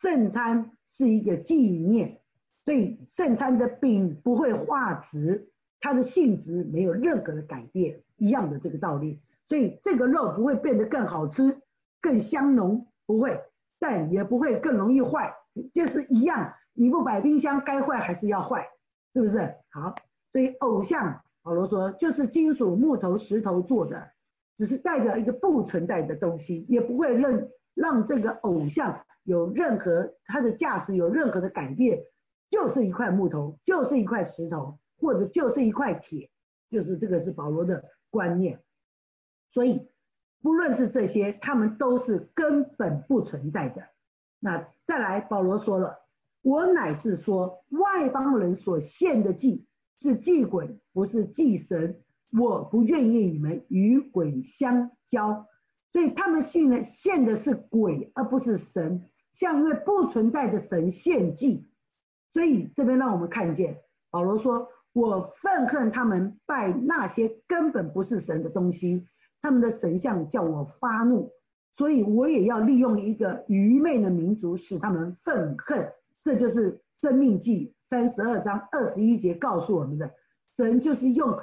[0.00, 2.20] 圣餐是一个纪念，
[2.64, 5.50] 所以圣餐的饼不会化质，
[5.80, 9.20] 它的性质没有任何的改变，一样的这个道理。
[9.48, 11.62] 所以这个肉不会变得更好吃、
[12.00, 13.40] 更香浓，不会，
[13.88, 15.32] 但也不会更容易坏，
[15.72, 16.54] 就是一样。
[16.72, 18.66] 你不摆冰箱，该坏还是要坏，
[19.14, 19.54] 是不是？
[19.70, 19.94] 好，
[20.32, 24.10] 所以偶像，保罗说就是金属、木头、石头做的。
[24.56, 32.00] 只是代表一个不存在的东西，也不会让让这个偶像有任何它的价值有任何的改变，
[32.50, 36.28] 就是一块木头，就是一块石头，或者就是一块铁，
[36.70, 38.58] 就是这个是保罗的观念。
[39.52, 39.88] 所以
[40.42, 43.82] 不论是这些，他们都是根本不存在的。
[44.38, 45.98] 那再来，保罗说了，
[46.42, 49.66] 我乃是说外邦人所献的祭
[49.98, 52.02] 是祭鬼，不是祭神。
[52.38, 55.46] 我不愿意你们与鬼相交，
[55.92, 61.66] 所以他们信的献的是鬼，而不是神，向一位不存在的神献祭。
[62.32, 63.78] 所以这边让我们看见
[64.10, 69.06] 保罗说：“我愤恨他们拜那些根本不是神的东西，
[69.46, 71.30] 他们的神像叫我发怒，
[71.70, 75.92] 所以我也要利用一个愚昧的民族使他们愤恨。”
[76.24, 80.12] 这就是《生命记》三十二章二十一节告诉我们的，
[80.56, 81.38] 神就是用。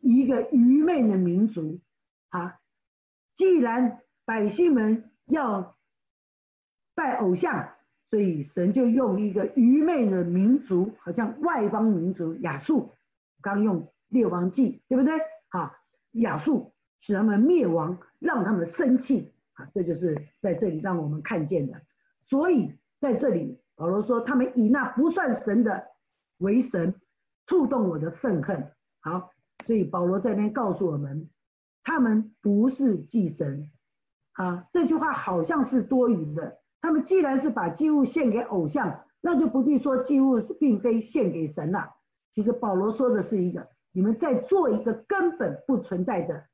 [0.00, 1.80] 一个愚昧的民族
[2.28, 2.60] 啊！
[3.34, 5.76] 既然百姓们要
[6.94, 7.70] 拜偶像，
[8.08, 12.92] 所以神就用一个愚昧的民族，好像外邦民族亚述，
[13.42, 15.18] 刚用列王记，对不对？
[15.48, 15.74] 好，
[16.12, 19.68] 亚述使他们灭亡，让他们生气啊！
[19.74, 21.80] 这就是在这里让我们看见的。
[22.22, 25.88] 所以在这里，保罗说他们以那不算神的
[26.40, 26.94] 为神，
[27.46, 28.70] 触动我的愤恨。
[29.00, 29.30] 好，
[29.66, 31.28] 所以保罗在这边告诉我们。
[31.84, 33.70] 他们不是祭神，
[34.32, 36.58] 啊，这句话好像是多余的。
[36.82, 41.94] 他们既然是把祭物献给偶像，那就不必说祭物并非献给神了。
[42.30, 46.44] 其实保罗说的是一个，你们在做一个根本不存在的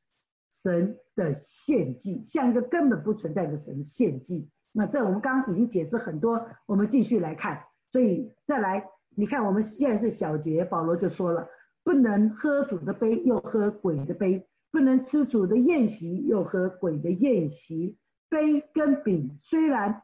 [0.62, 4.50] 神的献祭，向一个根本不存在的神献祭。
[4.72, 7.64] 那这我们刚刚已经解释很多，我们继续来看。
[7.92, 11.48] 所以再来，你看我们现在是小节，保罗就说了，
[11.84, 14.46] 不能喝主的杯，又喝鬼的杯。
[14.72, 17.96] 不能吃主的宴席，又喝鬼的宴席。
[18.28, 20.02] 杯跟饼虽然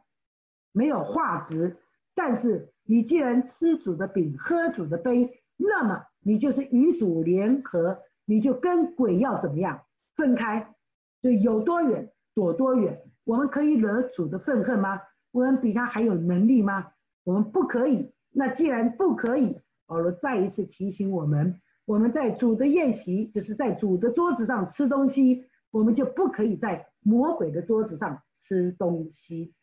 [0.73, 1.79] 没有化质，
[2.15, 9.83] 但是你既然吃主的饼，喝主的杯，那么你就是与主联合，你就跟鬼要怎么样
[10.21, 10.75] 分开？
[11.23, 13.01] 就有多远躲多远。
[13.25, 15.01] 我们可以惹主的愤恨吗？
[15.33, 16.93] 我们比他还有能力吗？
[17.25, 18.13] 我们不可以。
[18.31, 21.59] 那既然不可以，保罗再一次提醒我们。
[21.87, 29.55] 我们在主的宴席，就是在主的桌子上吃东西，我们就不可以在魔鬼的桌子上吃东西，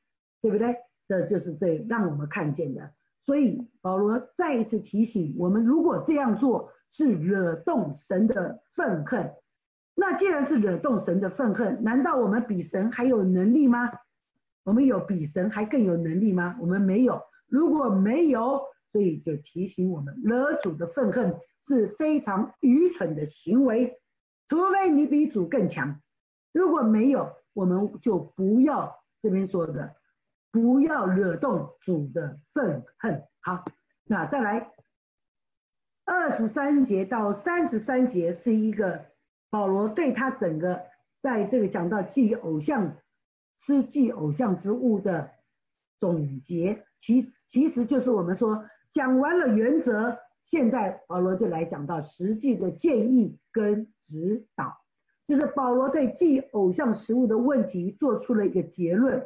[0.41, 0.75] 对不对？
[1.07, 2.91] 这就是这让我们看见的。
[3.25, 9.33] 所以保罗再一次提醒我们：如果这样做是惹动神的愤恨，
[9.99, 13.91] 那既然是惹动神的愤恨，难道我们比神还有能力吗？
[14.63, 16.55] 我们有比神还更有能力吗？
[16.61, 17.23] 我们没有。
[17.47, 21.39] 如果没有，所以就提醒我们：惹主的愤恨。
[21.67, 23.99] 是非常愚蠢的行为，
[24.47, 25.99] 除非你比主更强。
[26.53, 29.97] 如果没有，我们就不要这边说的，
[30.49, 33.21] 不要惹动主的愤恨。
[33.41, 33.65] 好，
[34.05, 34.71] 那再来
[36.05, 39.03] 二十三节到三十三节是一个
[39.49, 40.83] 保罗对他整个
[41.21, 42.97] 在这个讲到祭偶像、
[43.57, 45.31] 吃祭偶像之物的
[45.99, 50.19] 总结，其其实就是我们说讲完了原则。
[50.43, 54.77] 现在保罗就来讲到实际的建议跟指导，
[55.27, 59.25] 就是保罗对祭偶像食物的问题做出了一个结论，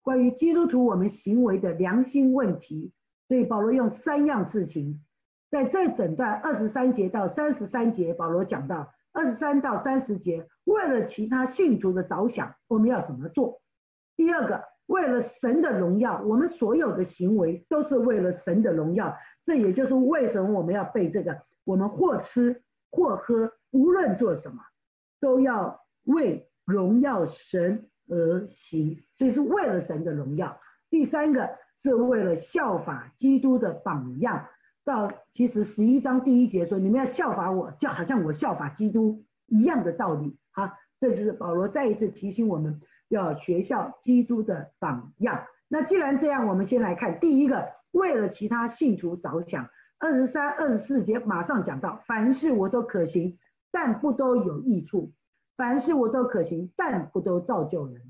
[0.00, 2.92] 关于基督徒我们行为的良心问题。
[3.26, 5.04] 所以保罗用三样事情，
[5.50, 13.60] 在这整段二十三节到三十三节，保罗讲到二十三到三十节，为了其他信徒的着想，我们要怎么做？
[14.16, 19.16] 第二个，为了神的荣耀，我们所有的行为都是为了神的荣耀。
[19.44, 24.62] 这也就是为什么我们要背这个，我们或吃或喝，无论做什么，
[25.20, 30.60] 都要为荣耀神而行，所以是为了神的荣耀。
[30.88, 34.46] 第三个是为了效法基督的榜样。
[34.84, 40.38] 到其实十一章第一节说，你们要效法我，就好像我效法基督一样的道理。
[40.52, 45.44] 好，这就是保罗再一次提醒我们要学效基督的榜样。
[45.68, 47.68] 那既然这样，我们先来看第一个。
[47.92, 53.36] 为了其他信徒着想，二十三、二十四节马上讲到：凡事我都可行，
[53.72, 55.10] 但不都有益处；
[55.56, 58.00] 凡事我都可行，但不都造就人。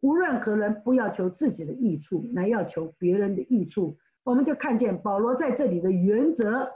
[0.00, 3.98] 无论何人，不要求自己的益处，乃要求别人的益处。
[4.24, 6.72] 我们就看见保罗在这里的原则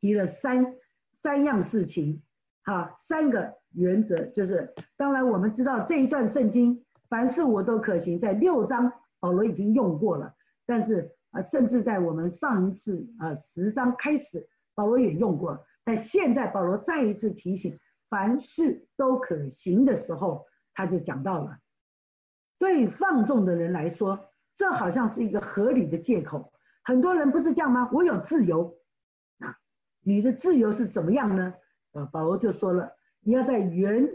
[0.00, 0.74] 提了三
[1.14, 2.22] 三样事情，
[2.64, 10.34] 哈，三个原则就是：当然我们知道这一段圣经，凡事我都可行，在六章保罗已经用过了，
[10.66, 11.16] 但是。
[11.32, 15.64] 啊，甚至在我们上一次啊十章开始，保罗也用过。
[15.82, 21.56] 但现在保罗再一次提醒，凡事都可行的时候，他就讲到了。
[22.58, 26.52] 对放纵的人来说，这好像是一个合理的借口。
[26.84, 27.88] 很多人不是这样吗？
[27.92, 28.76] 我有自由
[29.38, 29.56] 啊，
[30.02, 31.54] 你的自由是怎么样呢？
[31.92, 34.08] 呃，保罗就说了，你要在原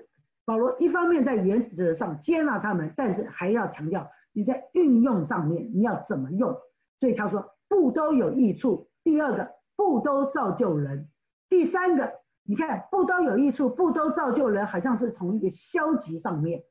[0.45, 6.57] 保罗一方面在原则上接纳他们，但是还要强调你在运用上面你要怎么用。
[6.99, 8.89] 所以他说不都有益处。
[9.03, 11.09] 第二个不都造就人。
[11.47, 16.63] 第三个，你看不都有益处，不都造就人，好像是从一个消极上面，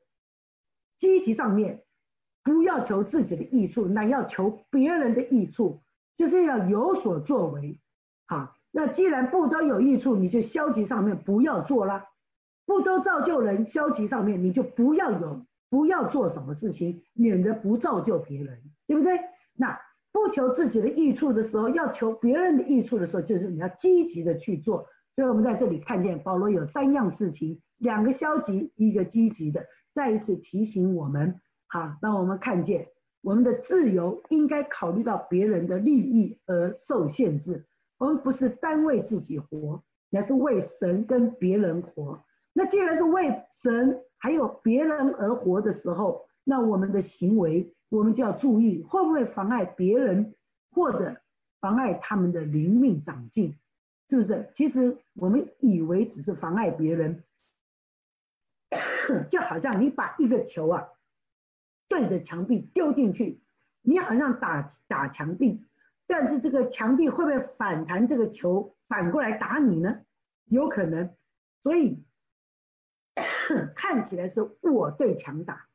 [0.97, 1.83] 积极上面，
[2.47, 5.81] 不要求自己的益处，那要求别人的益处，
[6.15, 7.77] 就是要有所作为。
[8.25, 12.05] 好，那既然不都有益处，你就消极上面不要做了。
[12.65, 19.19] 不都造就人，消极上面你就不要有，不要做什么事情，免得不造就别人，对不对？
[19.53, 19.77] 那。
[20.13, 24.87] 不求自己的益处的时候，要求别人的益处的时候，就是你要积极的去做。
[25.15, 32.89] 所以我们在这里看见保罗有三样事情，两个消极，一个积极的，再一次提醒我们，好，让我们看见
[33.21, 37.65] 我们的自由应该考虑到别人的利益而受限制。
[37.97, 42.23] 我们不是单为自己活，而是为神跟别人活。
[42.53, 50.35] 那既然是为神还有别人而活的时候，那我们的行为，我们就要注意会不会妨碍别人，
[50.71, 51.17] 或者
[51.59, 53.57] 妨碍他们的灵命长进，
[54.09, 54.49] 是不是？
[54.55, 57.23] 其实我们以为只是妨碍别人，
[59.29, 60.87] 就好像你把一个球啊
[61.87, 63.41] 对着墙壁丢进去，
[63.81, 65.63] 你好像打打墙壁。
[66.05, 68.07] 但是这个墙壁会不会反弹？
[68.07, 69.99] 这个球反过来打你呢？
[70.45, 71.13] 有可能，
[71.63, 72.01] 所以
[73.75, 75.67] 看起来是我对墙打，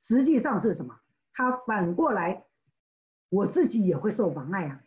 [0.00, 0.98] 实际上是什么？
[1.32, 2.44] 他反过来，
[3.28, 4.80] 我自己也会受妨碍啊，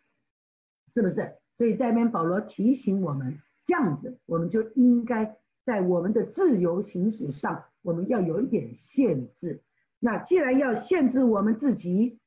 [0.90, 1.38] 是不是？
[1.58, 9.64] 所以在这边保罗提醒我们，这样子我们就应该在我们的自由行驶上，我们要有一点限制。
[10.00, 12.20] 那既然要限制我们自己，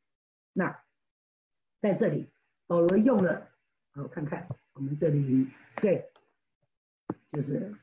[0.52, 0.82] 那
[1.80, 2.30] 在这里。
[2.68, 3.50] 保罗用了，
[3.96, 5.46] 我看看我们这里，
[5.76, 6.10] 对，
[7.30, 7.74] 就是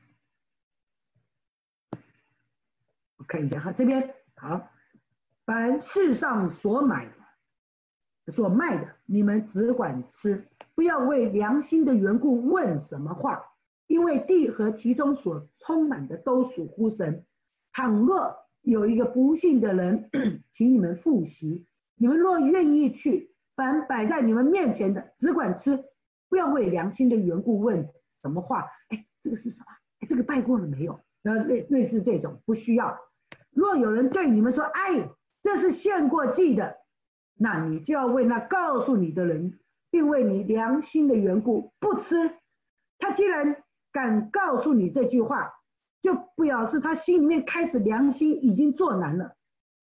[3.16, 4.68] 我看一下哈，这边好，
[5.44, 7.08] 凡世上所买、
[8.34, 13.44] 所卖的，你们只管吃，不要为良心的缘故问什么话，
[13.86, 17.24] 因为地和其中所充满的都属乎神。
[17.72, 20.10] 倘若有一个不幸的人，
[20.52, 23.30] 请你们复习，你们若愿意去。
[23.56, 25.84] 凡摆在你们面前的，只管吃，
[26.30, 27.90] 不要为良心的缘故问
[28.22, 28.66] 什么话。
[28.88, 29.66] 哎，这个是什么？
[30.00, 31.00] 哎，这个拜过了没有？
[31.20, 32.98] 那类类似这种不需要。
[33.50, 35.10] 若有人对你们说：“哎，
[35.42, 36.78] 这是献过祭的”，
[37.36, 39.58] 那你就要为那告诉你的人，
[39.90, 42.30] 并为你良心的缘故不吃。
[42.98, 45.52] 他既然敢告诉你这句话，
[46.02, 49.34] 就表示他心里面开始良心已经作难了。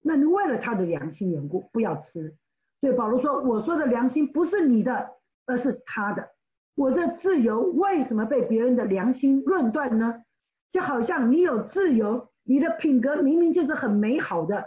[0.02, 2.36] 那你为了他的良心缘故，不要吃。
[2.80, 5.10] 对保罗说：“我说的良心不是你的，
[5.46, 6.30] 而是他的。
[6.76, 10.24] 我这自由为什么被别人的良心论断呢？
[10.72, 14.66] 就好像你有自由，你的品格明明就是很美好的，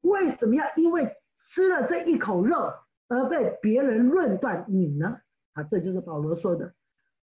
[0.00, 2.72] 为什么要因为吃了这一口肉
[3.08, 5.18] 而被别人论断你呢？
[5.52, 6.72] 啊，这就是保罗说的：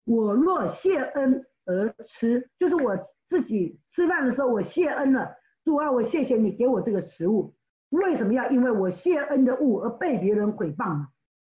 [0.05, 2.95] 我若谢恩而吃，就是我
[3.29, 7.55] 自己吃饭的时候我谢恩了，主啊，我谢谢你给我这个食物。”
[7.89, 11.07] 为什么要因为我谢恩的物而被别人毁谤呢？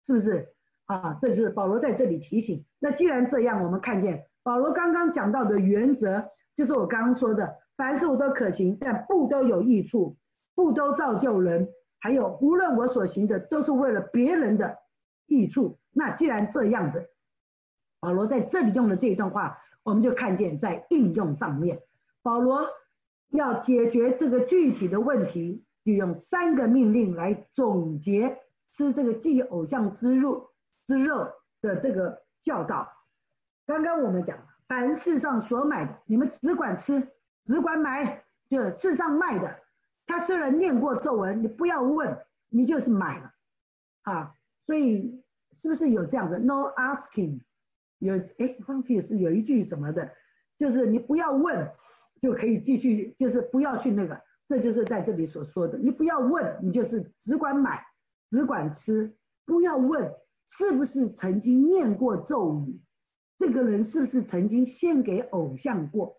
[0.04, 0.50] 是不是
[0.86, 1.18] 啊？
[1.22, 2.66] 这就是保罗在这里提醒。
[2.80, 10.18] 那既然这样，我们看见保罗刚刚讲到的原则，就是我刚刚说的，凡事我都可行，但不都有益处，
[10.56, 11.70] 不都造就人。
[12.00, 14.80] 还有，无论我所行的，都是为了别人的
[15.28, 15.78] 益处。
[15.92, 17.10] 那既然这样子，
[18.00, 21.82] 保罗在这里用的这一段话，我们就看见在应用上面，
[22.22, 22.68] 保罗
[23.30, 25.64] 要解决这个具体的问题。
[25.86, 28.40] 就用三个命令来总结
[28.72, 30.52] 吃这个祭偶像之肉
[30.88, 31.30] 之肉
[31.60, 32.90] 的这个教导。
[33.66, 37.10] 刚刚我们讲，凡世上所买的，你们只管吃，
[37.44, 39.60] 只管买，就世上卖的。
[40.08, 42.18] 他虽然念过咒文，你不要问，
[42.48, 43.34] 你就是买了
[44.04, 44.36] 啊。
[44.66, 45.22] 所以
[45.62, 47.42] 是不是有这样子？No asking，
[48.04, 50.12] 有哎，忘记是有一句什么的，
[50.58, 51.72] 就是你不要问，
[52.22, 54.22] 就可以继续，就是不要去那个。
[54.50, 57.82] 这就是在这里所说的，你不要问，你就是只管买，
[58.30, 60.14] 只管吃，不要问
[60.48, 62.82] 是不是曾经念过咒语，
[63.40, 66.18] 这个人是不是曾经献给偶像过。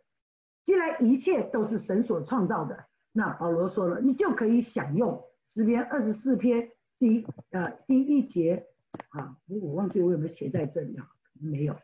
[0.64, 8.66] 既然一切都是神所创造的，那保罗说了，你就可以享用十篇二十四篇第一呃第一节
[9.10, 11.06] 啊，我忘记我有没有写在这里啊？
[11.44, 11.78] 没有，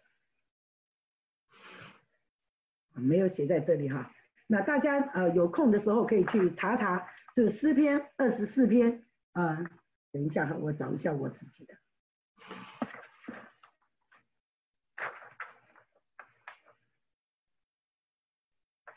[2.94, 4.10] 没有写在这里哈。
[4.46, 9.62] 那大家呃有空的时候可以去查查这个诗篇二十四篇啊，
[10.12, 11.74] 等一下哈，我找一下我自己的。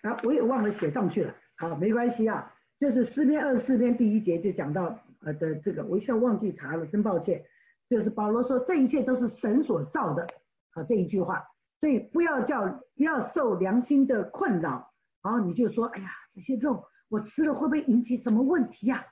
[0.01, 7.45] 啊，我也忘了写上去了，好，没关系啊，就是诗篇二十四篇第一节就讲到呃的这个，我一下忘记查了，真抱歉。
[7.89, 10.25] 就是保罗说这一切都是神所造的，
[10.73, 11.45] 好这一句话，
[11.79, 14.91] 所以不要叫不要受良心的困扰。
[15.21, 19.05] 然后你就说，哎呀，这些肉我吃了会不会引起什么问题呀？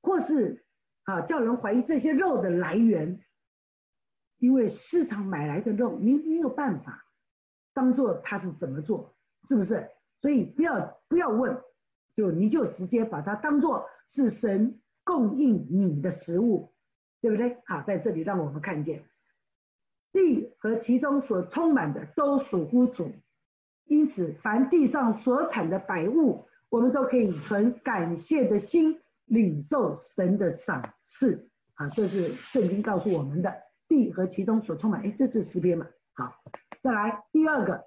[0.00, 0.64] 或是
[1.04, 3.20] 啊，叫人怀疑这些肉的来源，
[4.38, 7.04] 因为市场买来的肉，你没有办法
[7.72, 9.16] 当做它是怎么做，
[9.48, 9.90] 是不是？
[10.20, 11.60] 所以不要不要问，
[12.14, 16.74] 就你就直接把它当做是神供应你的食物，
[17.20, 17.56] 对不对？
[17.66, 19.07] 好，在这里让我们看见，
[20.12, 23.12] 地和其中所充满的都属乎主，
[23.84, 31.48] 因此凡地上所产的百物，我们都可以存感谢的心，领受神的赏赐。
[31.74, 33.54] 啊，这是圣经告诉我们的
[33.86, 35.02] 地和其中所充满。
[35.02, 35.86] 哎，这是诗篇嘛？
[36.12, 36.34] 好，
[36.82, 37.84] 再来第二个，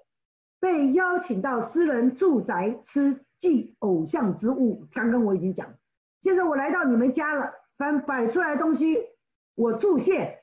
[0.58, 4.86] 被邀请到私人住宅吃祭偶像之物。
[4.92, 5.74] 刚刚我已经讲，
[6.22, 8.96] 现在我来到你们家了，凡摆出来的东西，
[9.54, 10.38] 我祝谢，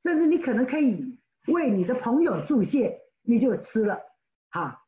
[0.00, 1.13] 甚至你可能可以
[1.46, 4.00] 为你的朋友助谢，你就吃了。
[4.50, 4.82] 哈，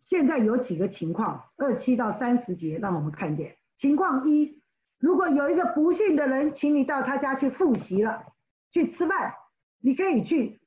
[0.00, 4.60] 现在有几个情况，二七到三十节，让我们看见情况一。
[4.98, 8.24] 如果有一个不幸的人，请你到他家去复习了，
[8.70, 9.34] 去吃饭，
[9.80, 10.60] 你可以去，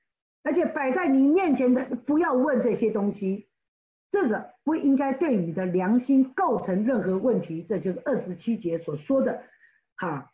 [0.44, 3.48] 而且摆在你面前的，不要问这些东西，
[4.12, 7.66] 这个不应该对你的良心构成任何问题。
[7.68, 9.44] 这就是二十七节所说的，
[9.96, 10.32] 哈，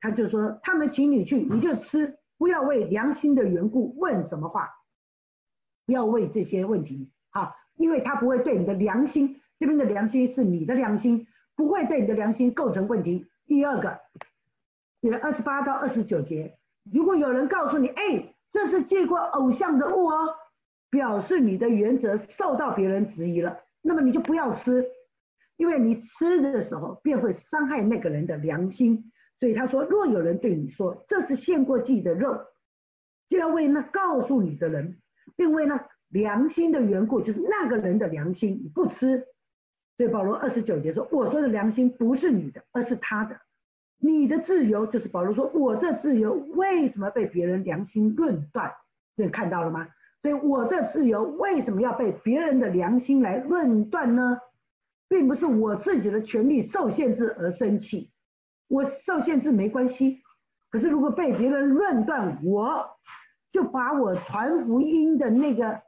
[0.00, 4.68] 他就说他们请你去，你就吃，不要为良心的缘故问什么话，
[5.86, 13.28] 不要为这些问题，哈，因为他不会对你的良心，这边的良心是你的良心，不会对你的良心构成问题。
[13.46, 14.00] 第二个，
[15.00, 16.58] 这二十八到二十九节，
[16.92, 20.34] 如果有人告诉你，哎，这是借过偶像的物哦，
[20.90, 24.84] 表示你的原则受到别人质疑了，那么你就不要吃，
[25.56, 29.11] 因为你吃的时候便会伤害那个人的良心。
[29.42, 32.46] 所以他说，若有人对你说这是献过祭的肉，
[33.28, 35.00] 就要为那告诉你的人，
[35.34, 39.26] 并为那良心的缘故，就是那个人的良心，你不吃。
[39.96, 43.40] 所以保罗二十九节说：“我说的良心不是你的，而是他的。
[43.98, 48.72] 你的自由就是保罗说，我这自由为什么被别人良心论断？
[49.16, 49.88] 这看到了吗？
[50.22, 54.38] 所以我这自由为什么要被别人的良心来论断呢？
[55.08, 58.11] 并不是我自己的权利受限制而生气，
[58.68, 60.22] 我受限制没关系。
[60.70, 62.98] 可是如果被别人论断，我
[63.52, 65.82] 就把我传福音的那个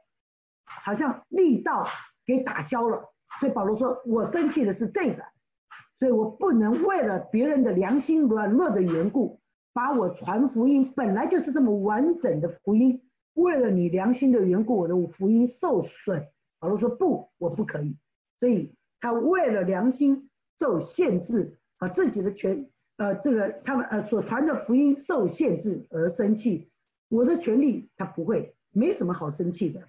[0.63, 1.87] 好像力道
[2.25, 5.23] 给打消了。”所以保罗说：“我生气的是这个，
[5.99, 9.41] 所以我不能为了别人的良心软弱的缘故，
[9.73, 13.01] 把我传福音本来就是这么完整的福音，
[13.33, 16.27] 为了你良心的缘故，我的福音受损。”
[16.59, 17.97] 保罗说：“不，我不可以。”
[18.39, 26.69] 所以他为了良心受限制，把自己的权，呃，这个他们呃所传的福音受限制而生气。
[27.07, 29.81] 我的权利他不会，没什么好生气的，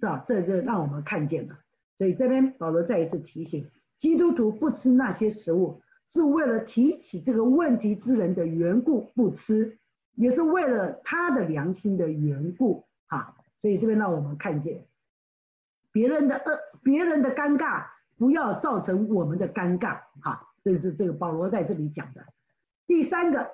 [0.00, 0.24] 是吧？
[0.26, 1.58] 这就让我们看见了。
[1.98, 9.78] 所以这边保罗再一次提醒，基督徒不吃那些食物，是为了提起这个问题之人的缘故不吃，
[10.14, 13.36] 也是为了他的良心的缘故啊。
[13.60, 14.86] 所以这边让我们看见，
[15.92, 20.48] 别人的恶，别人的尴尬，不要造成我们的尴尬啊。
[20.64, 22.26] 这是这个保罗在这里讲的。
[22.86, 23.52] 第三个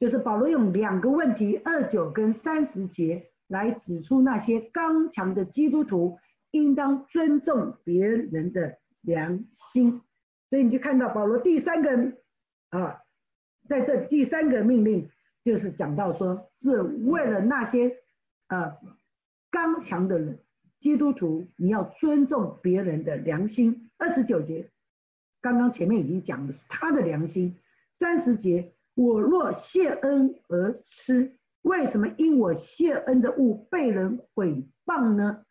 [0.00, 6.18] 就是保罗用两个问题，二九跟三十节来指出那些刚强的基督徒。
[6.52, 10.00] 应当尊重别人的良心，
[10.48, 12.14] 所以你就看到保罗第三个
[12.70, 13.02] 啊，
[13.68, 15.10] 在这第三个命令
[15.44, 17.98] 就是讲到说，是为了那些
[18.46, 18.78] 啊
[19.50, 20.38] 刚强的人，
[20.80, 23.90] 基督徒你要尊重别人的良心。
[23.98, 24.70] 二十九节，
[25.46, 27.54] 刚刚前面已经讲的是他的良心。
[28.00, 35.44] 三十节，我若谢恩而吃，为什么因我谢恩的物被人毁谤呢？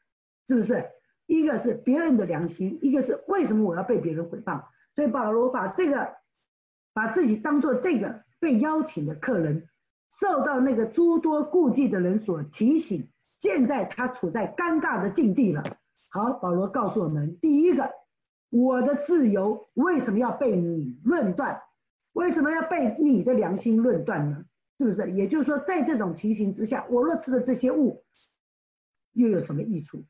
[0.50, 0.84] 是不是？
[1.28, 4.66] 一个是别人的良心，一个是为什么我要被别人诽谤？
[4.96, 6.10] 所以保罗把这个，
[6.93, 9.70] 把自己当做这个被邀请的客人，
[10.20, 13.08] 受到那个诸多顾忌的人所提醒。
[13.39, 15.64] 现在他处在尴尬的境地了。
[16.10, 17.91] 好，保罗告诉我们：第一个，
[18.56, 21.62] 我的自由为什么要被你论断？
[22.14, 24.45] 为什么要被你的良心论断呢？
[24.78, 25.12] 是不是？
[25.12, 28.06] 也就是说，在这种情形之下，我若吃了这些物，
[29.12, 30.06] 又有什么益处？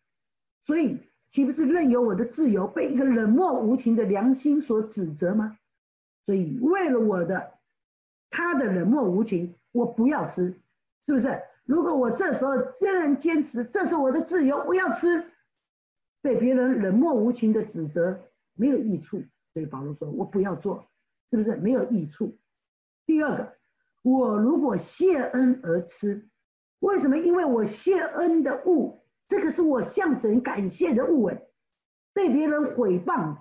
[0.67, 5.57] 所以，岂不是任由我的自由被一个冷漠无情的良心所指责吗？
[6.27, 7.53] 所以，为了我的
[8.29, 10.61] 他的冷漠无情，我不要吃，
[11.03, 11.41] 是不是？
[11.65, 15.31] 如果我这时候仍然坚持这是我的自由，我要吃，
[16.21, 18.19] 被别人冷漠无情的指责
[18.55, 19.23] 没有益处。
[19.53, 20.87] 所以保罗说我不要做，
[21.29, 22.37] 是不是没有益处？
[23.05, 23.53] 第二个，
[24.03, 26.27] 我如果谢恩而吃，
[26.79, 27.17] 为什么？
[27.17, 29.01] 因为我谢恩的物。
[29.27, 31.41] 这个是我向神感谢的物哎，
[32.13, 33.37] 被别人毁谤，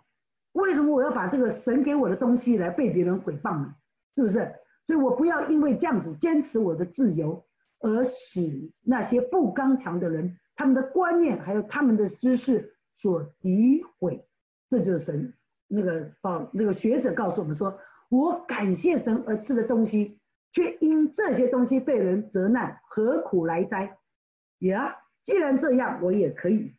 [0.53, 3.75] 为什么我要把这个神给我的东西来被别人毁谤呢？
[4.15, 4.55] 是不是？
[4.87, 7.45] 所以我不要因为这样子坚持我的自由，
[7.81, 14.27] 而使那些不刚强的人他们的观念还有他们的知识所诋毁。
[14.71, 15.35] 这就是神
[15.69, 20.19] 那个报那个学者告诉我们说，我感谢神而吃的东西，
[20.53, 23.99] 却因这些东西被人责难，何苦来哉？
[24.59, 26.75] 呀，既然这样，我也可以。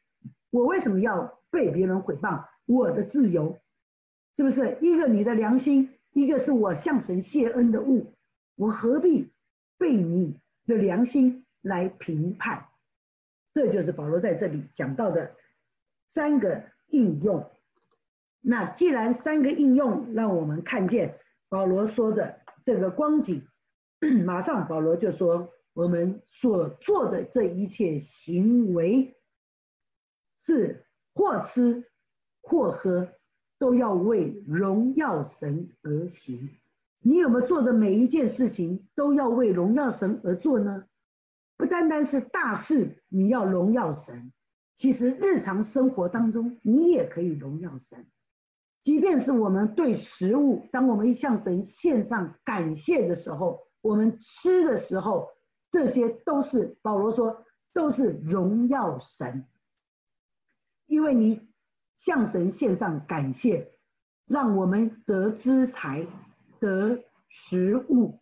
[0.52, 2.46] 我为什么要被别人诽谤？
[2.66, 3.60] 我的自由，
[4.38, 4.78] 是不是？
[4.82, 8.14] 一个你的良心，一个是我向神谢恩的物，
[8.56, 9.32] 我何必
[9.78, 12.66] 被你的良心来评判？
[13.54, 15.36] 这就是保罗在这里讲到的
[16.10, 17.50] 三个应用。
[18.48, 21.18] 那既然三个应用让我们看见
[21.50, 23.48] 保罗说的这个光景，
[24.24, 29.16] 马上保罗就说：我们所做的这一切行为，
[30.46, 30.86] 是
[31.16, 31.86] 或吃
[32.44, 33.10] 或喝，
[33.58, 36.52] 都要为荣耀神而行。
[37.00, 40.86] 你有没有做的每一件事情都要为荣耀神而做呢？
[41.58, 44.32] 不单单是大事，你要荣耀神。
[44.76, 48.06] 其实日常生活当中，你也可以荣耀神。
[48.86, 55.30] 即便是我们对食物，当我们向神献上感谢的时候，我们吃的时候，
[55.72, 59.48] 这些都是保罗说都是荣耀神。
[60.86, 61.42] 因为你
[61.98, 63.72] 向神献上感谢，
[64.28, 66.06] 让我们得知财、
[66.60, 68.20] 得食物，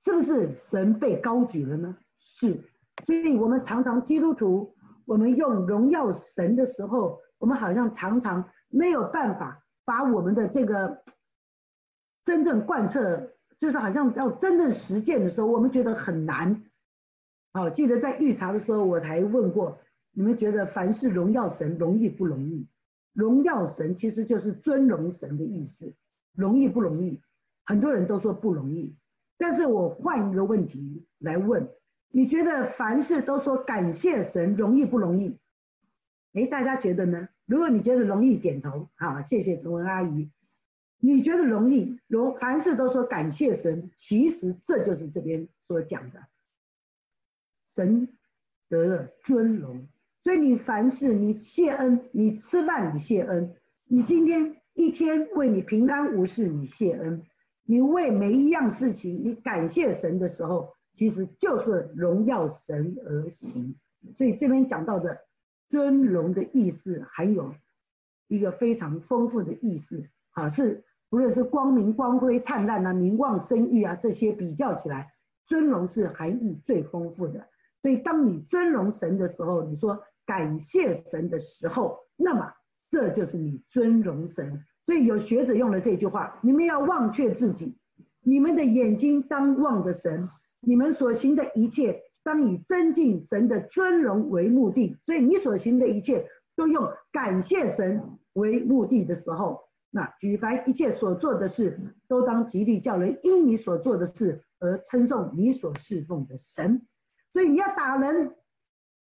[0.00, 1.96] 是不是神被高举了呢？
[2.18, 2.64] 是，
[3.06, 4.74] 所以我们常常基督徒，
[5.06, 11.02] 我们用荣耀神的时候，我们好像常常没有办法把我们的这个
[12.24, 16.62] 真正贯彻，就是好像要真正实践的时候，我们觉得很难。
[17.52, 19.78] 好，记得在预查的时候，我才问过
[20.12, 22.66] 你们，觉得凡是荣耀神容易不容易？
[23.12, 25.94] 荣耀神其实就是尊荣神的意思，
[26.34, 27.20] 容易不容易？
[27.64, 28.96] 很多人都说不容易，
[29.38, 31.68] 但是我换一个问题来问。
[32.10, 35.38] 你觉得凡事都说感谢神容易不容易？
[36.32, 37.28] 哎，大家觉得呢？
[37.46, 38.88] 如果你觉得容易，点头。
[38.96, 40.30] 好，谢谢陈文阿姨。
[40.98, 41.98] 你觉得容易？
[42.06, 46.26] 容凡事都说感谢神，其实这就是这边所讲的，
[47.74, 48.08] 神
[48.68, 49.86] 得了尊荣。
[50.22, 53.54] 所以你凡事你谢恩，你吃饭你谢恩，
[53.86, 57.22] 你今天一天为你平安无事你谢恩，
[57.64, 60.74] 你为每一样事情你感谢神的时候。
[60.96, 63.74] 其实就是荣耀神而行，
[64.14, 65.18] 所以这边讲到的
[65.74, 67.52] 尊荣的意思，还有
[68.28, 75.12] 一个非常丰富的意思，啊，是不论是光明、光辉、灿烂啊、名望、声誉啊这些比较起来，
[75.48, 77.48] 尊荣是含义最丰富的。
[77.82, 82.52] 所以当你尊荣神的时候，你说感谢神的时候，那么
[82.88, 84.64] 这就是你尊荣神。
[84.86, 87.76] 所以有学者用了这句话：你们要忘却自己，
[88.22, 90.28] 你们的眼睛当望着神。
[90.60, 98.02] 你们所行的一切，当以增进神的尊荣为目的，所以你所行的一切都用感谢神
[98.32, 106.86] 为目的的时候，那举凡一切所做的事，都当极力叫人因你所做的事而称颂你所侍奉的神。
[107.32, 108.34] 所以你要打人，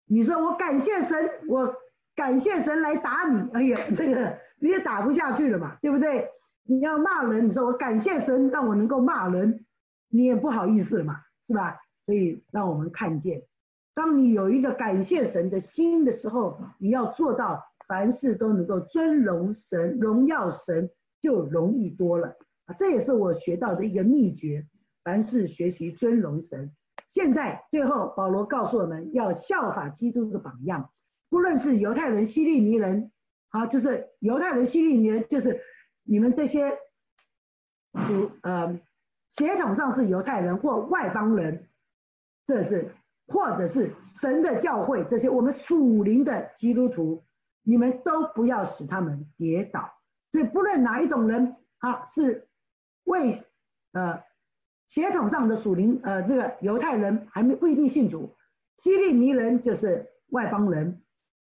[0.07, 1.75] 你说我感谢神，我
[2.15, 6.29] 感谢神来打你，哎呀，这个你也打不下去了嘛，对不对？
[6.63, 9.65] 你要骂人，你说我感谢神让我能够骂人，
[10.07, 11.21] 你也不好意思了嘛。
[11.47, 11.75] 是吧？
[12.05, 13.43] 所以让我们看见，
[13.93, 20.89] 当你有一个感谢神的心的时候，你要做到凡事都能够尊荣神、荣耀神，
[21.21, 22.35] 就容易多了
[22.65, 22.73] 啊！
[22.77, 24.65] 这也是我学到的一个秘诀。
[25.03, 26.71] 凡事学习尊荣神。
[27.09, 30.89] 现在最后，保罗告诉我们要效法基督的榜样，
[31.29, 33.11] 不论是犹太人、希利尼人，
[33.49, 35.61] 好，就是犹太人、希利尼人，就是
[36.03, 36.71] 你们这些
[37.93, 38.79] 属呃。
[39.37, 41.69] 血统上是犹太人或外邦人，
[42.45, 42.93] 这是
[43.27, 47.23] 或者是神的教会，这些我们属灵的基督徒，
[47.63, 49.93] 你们都不要使他们跌倒。
[50.31, 52.47] 所以不论哪一种人啊，是
[53.03, 53.43] 为
[53.93, 54.23] 呃
[54.89, 58.35] 血统上的属灵呃这个犹太人还没未必信主，
[58.77, 61.01] 希利尼人就是外邦人，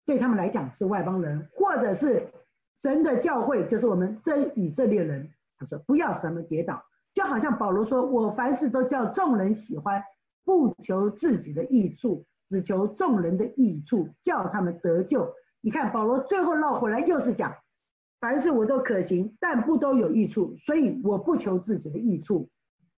[0.06, 2.28] 对他们来讲是外邦人，或者是
[2.82, 5.32] 神的教会就是我们真以色列人。
[5.58, 6.84] 他说不要使他们跌倒。
[7.14, 10.02] 就好像保罗说：“我凡事都叫众人喜欢，
[10.44, 17.54] 不求自己的益处，只求众人的益处，叫他们得救。”你看，保罗最后绕回来又是讲
[18.20, 22.50] ：“凡事我都可行，但不都有益处，所以我不求自己的益处，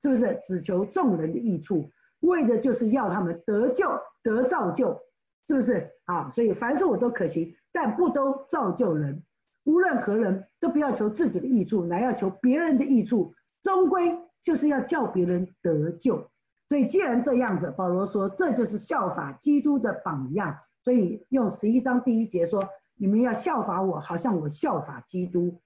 [0.01, 0.39] 是不是？
[0.47, 1.89] 只求众人的益处，
[2.21, 3.89] 为的就是要他们得救、
[4.23, 4.99] 得造就，
[5.45, 5.91] 是不是？
[6.05, 9.23] 啊，所以凡事我都可行，但不都造就人。
[9.65, 13.33] 无论何人都不要求自己的益处，乃要求别人的益处。”
[13.63, 16.29] 终归就是要叫别人得救，
[16.74, 25.61] 所以既然这样子，保罗说这就是效法基督的榜样，所以用十一章第一节说，你们要效法我，好像我效法基督。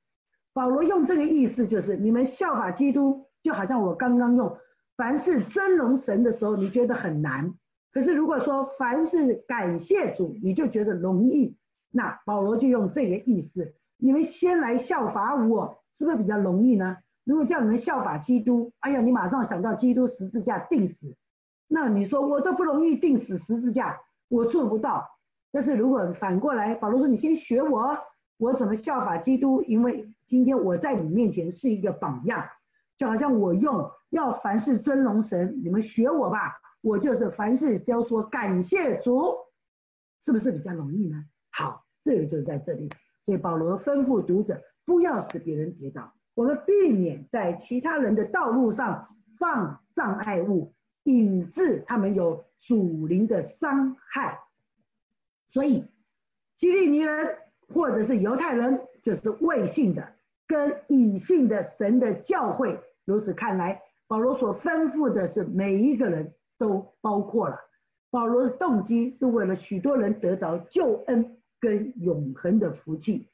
[0.52, 4.58] 保罗用这个意思就是，你们效法基督，就好像我刚刚用
[4.98, 7.54] 凡是尊荣神的时候，你觉得很难，
[7.94, 11.56] 可是如果说凡是感谢主，你就觉得容易，
[11.90, 16.98] 那保罗就用这个意思：你们先来效法我，是不是比较容易呢？
[17.28, 21.14] 如果叫你们效法基督，哎呀，你马上想到基督十字架定死，
[21.68, 24.00] 那你说我都不容易定死十字架，
[24.30, 25.06] 我做不到。
[25.52, 27.98] 但是如果反过来，保罗说你先学我，
[28.38, 29.62] 我怎么效法基督？
[29.64, 32.48] 因为今天我在你面前是一个榜样，
[32.98, 36.54] 就好像我用要凡事尊荣神，你们学我吧。
[36.82, 39.36] 我就是凡事都说感谢主，
[40.24, 41.26] 是不是比较容易呢？
[41.52, 42.88] 好，这个就是在这里。
[43.26, 50.72] 所以保罗吩咐读者不要使别人跌倒，我们避免在其他人的道路上放障碍物，
[51.02, 54.38] 引致他们有属灵的伤害。
[55.50, 55.84] 所以，
[56.56, 57.40] 希利尼人
[57.74, 60.14] 或者是犹太人，就是未信的
[60.46, 62.80] 跟已信的神的教会。
[63.04, 66.36] 如此看来，保罗所吩咐的是每一个人。
[66.60, 67.60] 都包括了。
[68.10, 73.28] 保罗的动机是为了许多人得着救恩跟永恒的福气，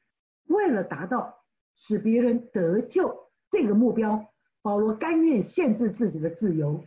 [0.47, 1.42] 为了达到
[1.75, 4.25] 使别人得救这个目标，
[4.61, 6.83] 保罗甘愿限制自己的自由。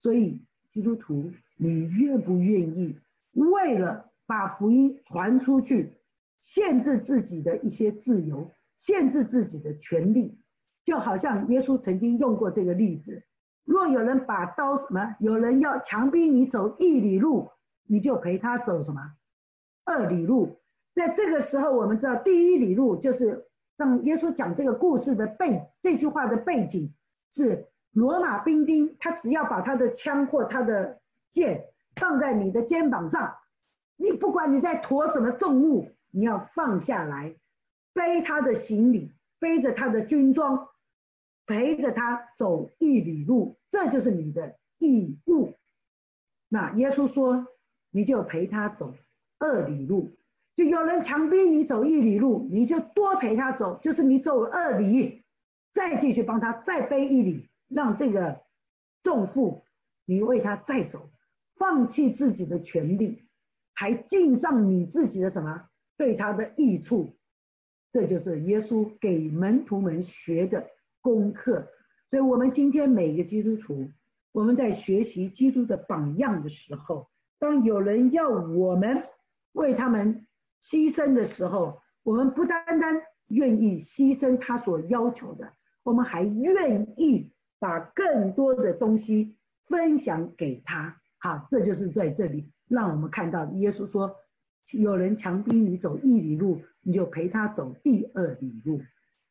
[0.00, 2.98] 所以，基督徒，你愿不愿意
[3.32, 5.92] 为了把福音传出去，
[6.38, 10.38] 限制自己的一些自由，限制自己的权利？
[10.84, 13.24] 就好像耶稣曾经用过这个例子。
[13.64, 17.48] 若有人把刀什么，有人要强逼你走一里路，
[17.88, 19.00] 你就陪他走什么
[19.84, 20.60] 二里路。
[20.94, 26.94] 在这个时候，我们知道第一里路就是让耶稣讲这个故事的背这句话的背景
[27.32, 31.00] 是罗马兵丁，他只要把他的枪或他的
[31.32, 33.36] 剑放在你的肩膀上，
[33.96, 37.36] 你不管你在驮什么重物，你要放下来
[37.92, 40.68] 背他的行李，背着他的军装。
[41.48, 45.54] 陪着他走一里路，这就是你的义务。
[46.48, 47.46] 那耶稣说，
[47.92, 48.92] 你就陪他走
[49.38, 50.10] 二里路。
[50.56, 55.22] 就有人强逼你走一里路，你就多陪他走，就是你走二里，
[55.74, 58.40] 再继续帮他再背一里，让这个
[59.02, 59.64] 重负
[60.04, 61.10] 你为他再走，
[61.56, 63.22] 放弃自己的权利，
[63.74, 67.16] 还尽上你自己的什么对他的益处。
[67.92, 70.66] 这就是耶稣给门徒们学的。
[71.02, 71.68] 功课，
[72.10, 73.92] 所以，我们今天每一个基督徒，
[74.32, 79.04] 我们在学习基督的榜样的时候，当有人要我们
[79.52, 80.25] 为他们
[80.62, 85.52] 牺牲的时候，我们不单单愿意牺牲他所要求的，
[85.82, 89.36] 我们还愿意把更多的东西
[89.66, 91.00] 分享给他。
[91.18, 94.16] 好，这就是在这里让我们看到，耶稣说，
[94.72, 98.80] 有人强逼你走一里路，你就陪他走第二里路。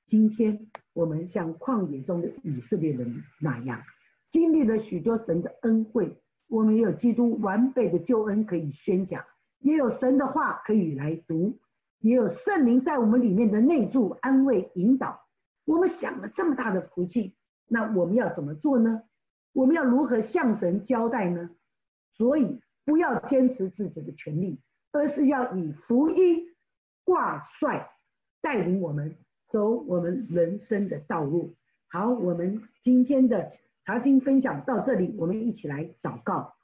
[0.07, 3.81] 今天我们像旷野中的以色列人那样，
[4.29, 6.21] 经历了许多神的恩惠。
[6.47, 9.23] 我们有基督完备的救恩可以宣讲，
[9.65, 11.57] 也有神的话可以来读，
[11.97, 15.25] 也有圣灵在我们里面的内住、安慰、引导。
[15.65, 17.35] 我们享了这么大的福气，
[17.67, 19.01] 那我们要怎么做呢？
[19.53, 21.49] 我们要如何向神交代呢？
[22.13, 24.61] 所以不要坚持自己的权利，
[24.91, 26.43] 而是要以福音
[27.03, 27.89] 挂帅，
[28.41, 29.17] 带领我们。
[29.47, 31.55] 走我们人生的道路。
[31.87, 33.53] 好，我们今天的
[33.85, 36.54] 查经分享到这里，我们一起来祷告。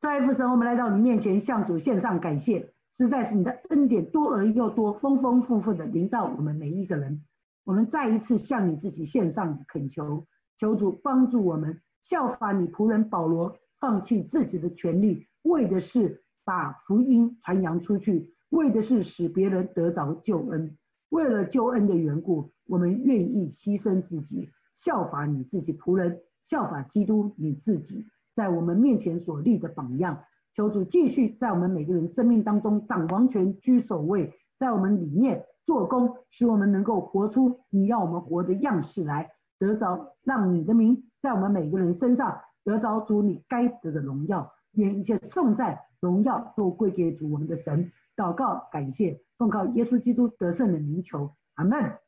[0.00, 7.22] 再一次神，我们来到你面前，向主献上感谢，实在是你的恩典多而又多，丰丰富富的临到我们每一个人。
[7.64, 10.26] 我们再一次向你自己献上恳求，
[10.58, 20.78] 求主帮助我们效法你仆人保罗，放弃自己的权利，为的是把福音传扬出去，为的是使别人得着救恩。
[21.10, 28.06] 为了救恩的缘故，我们愿意牺牲自己，效法你自己仆人，效法基督你自己，
[28.40, 30.24] 在我们面前所立的榜样。
[30.54, 44.50] 求主继续在我们每个人生命当中掌王权、居首位，在我们里面做工，使我们能够活出你要我们活的样式来，得着让你的名在我们每个人身上得着主你该得的荣耀。
[44.72, 47.92] 愿一切颂赞、荣耀都归给主我们的神。
[48.16, 49.20] 祷告，感谢。
[49.36, 52.00] 奉靠耶稣基督得胜的名求，阿门。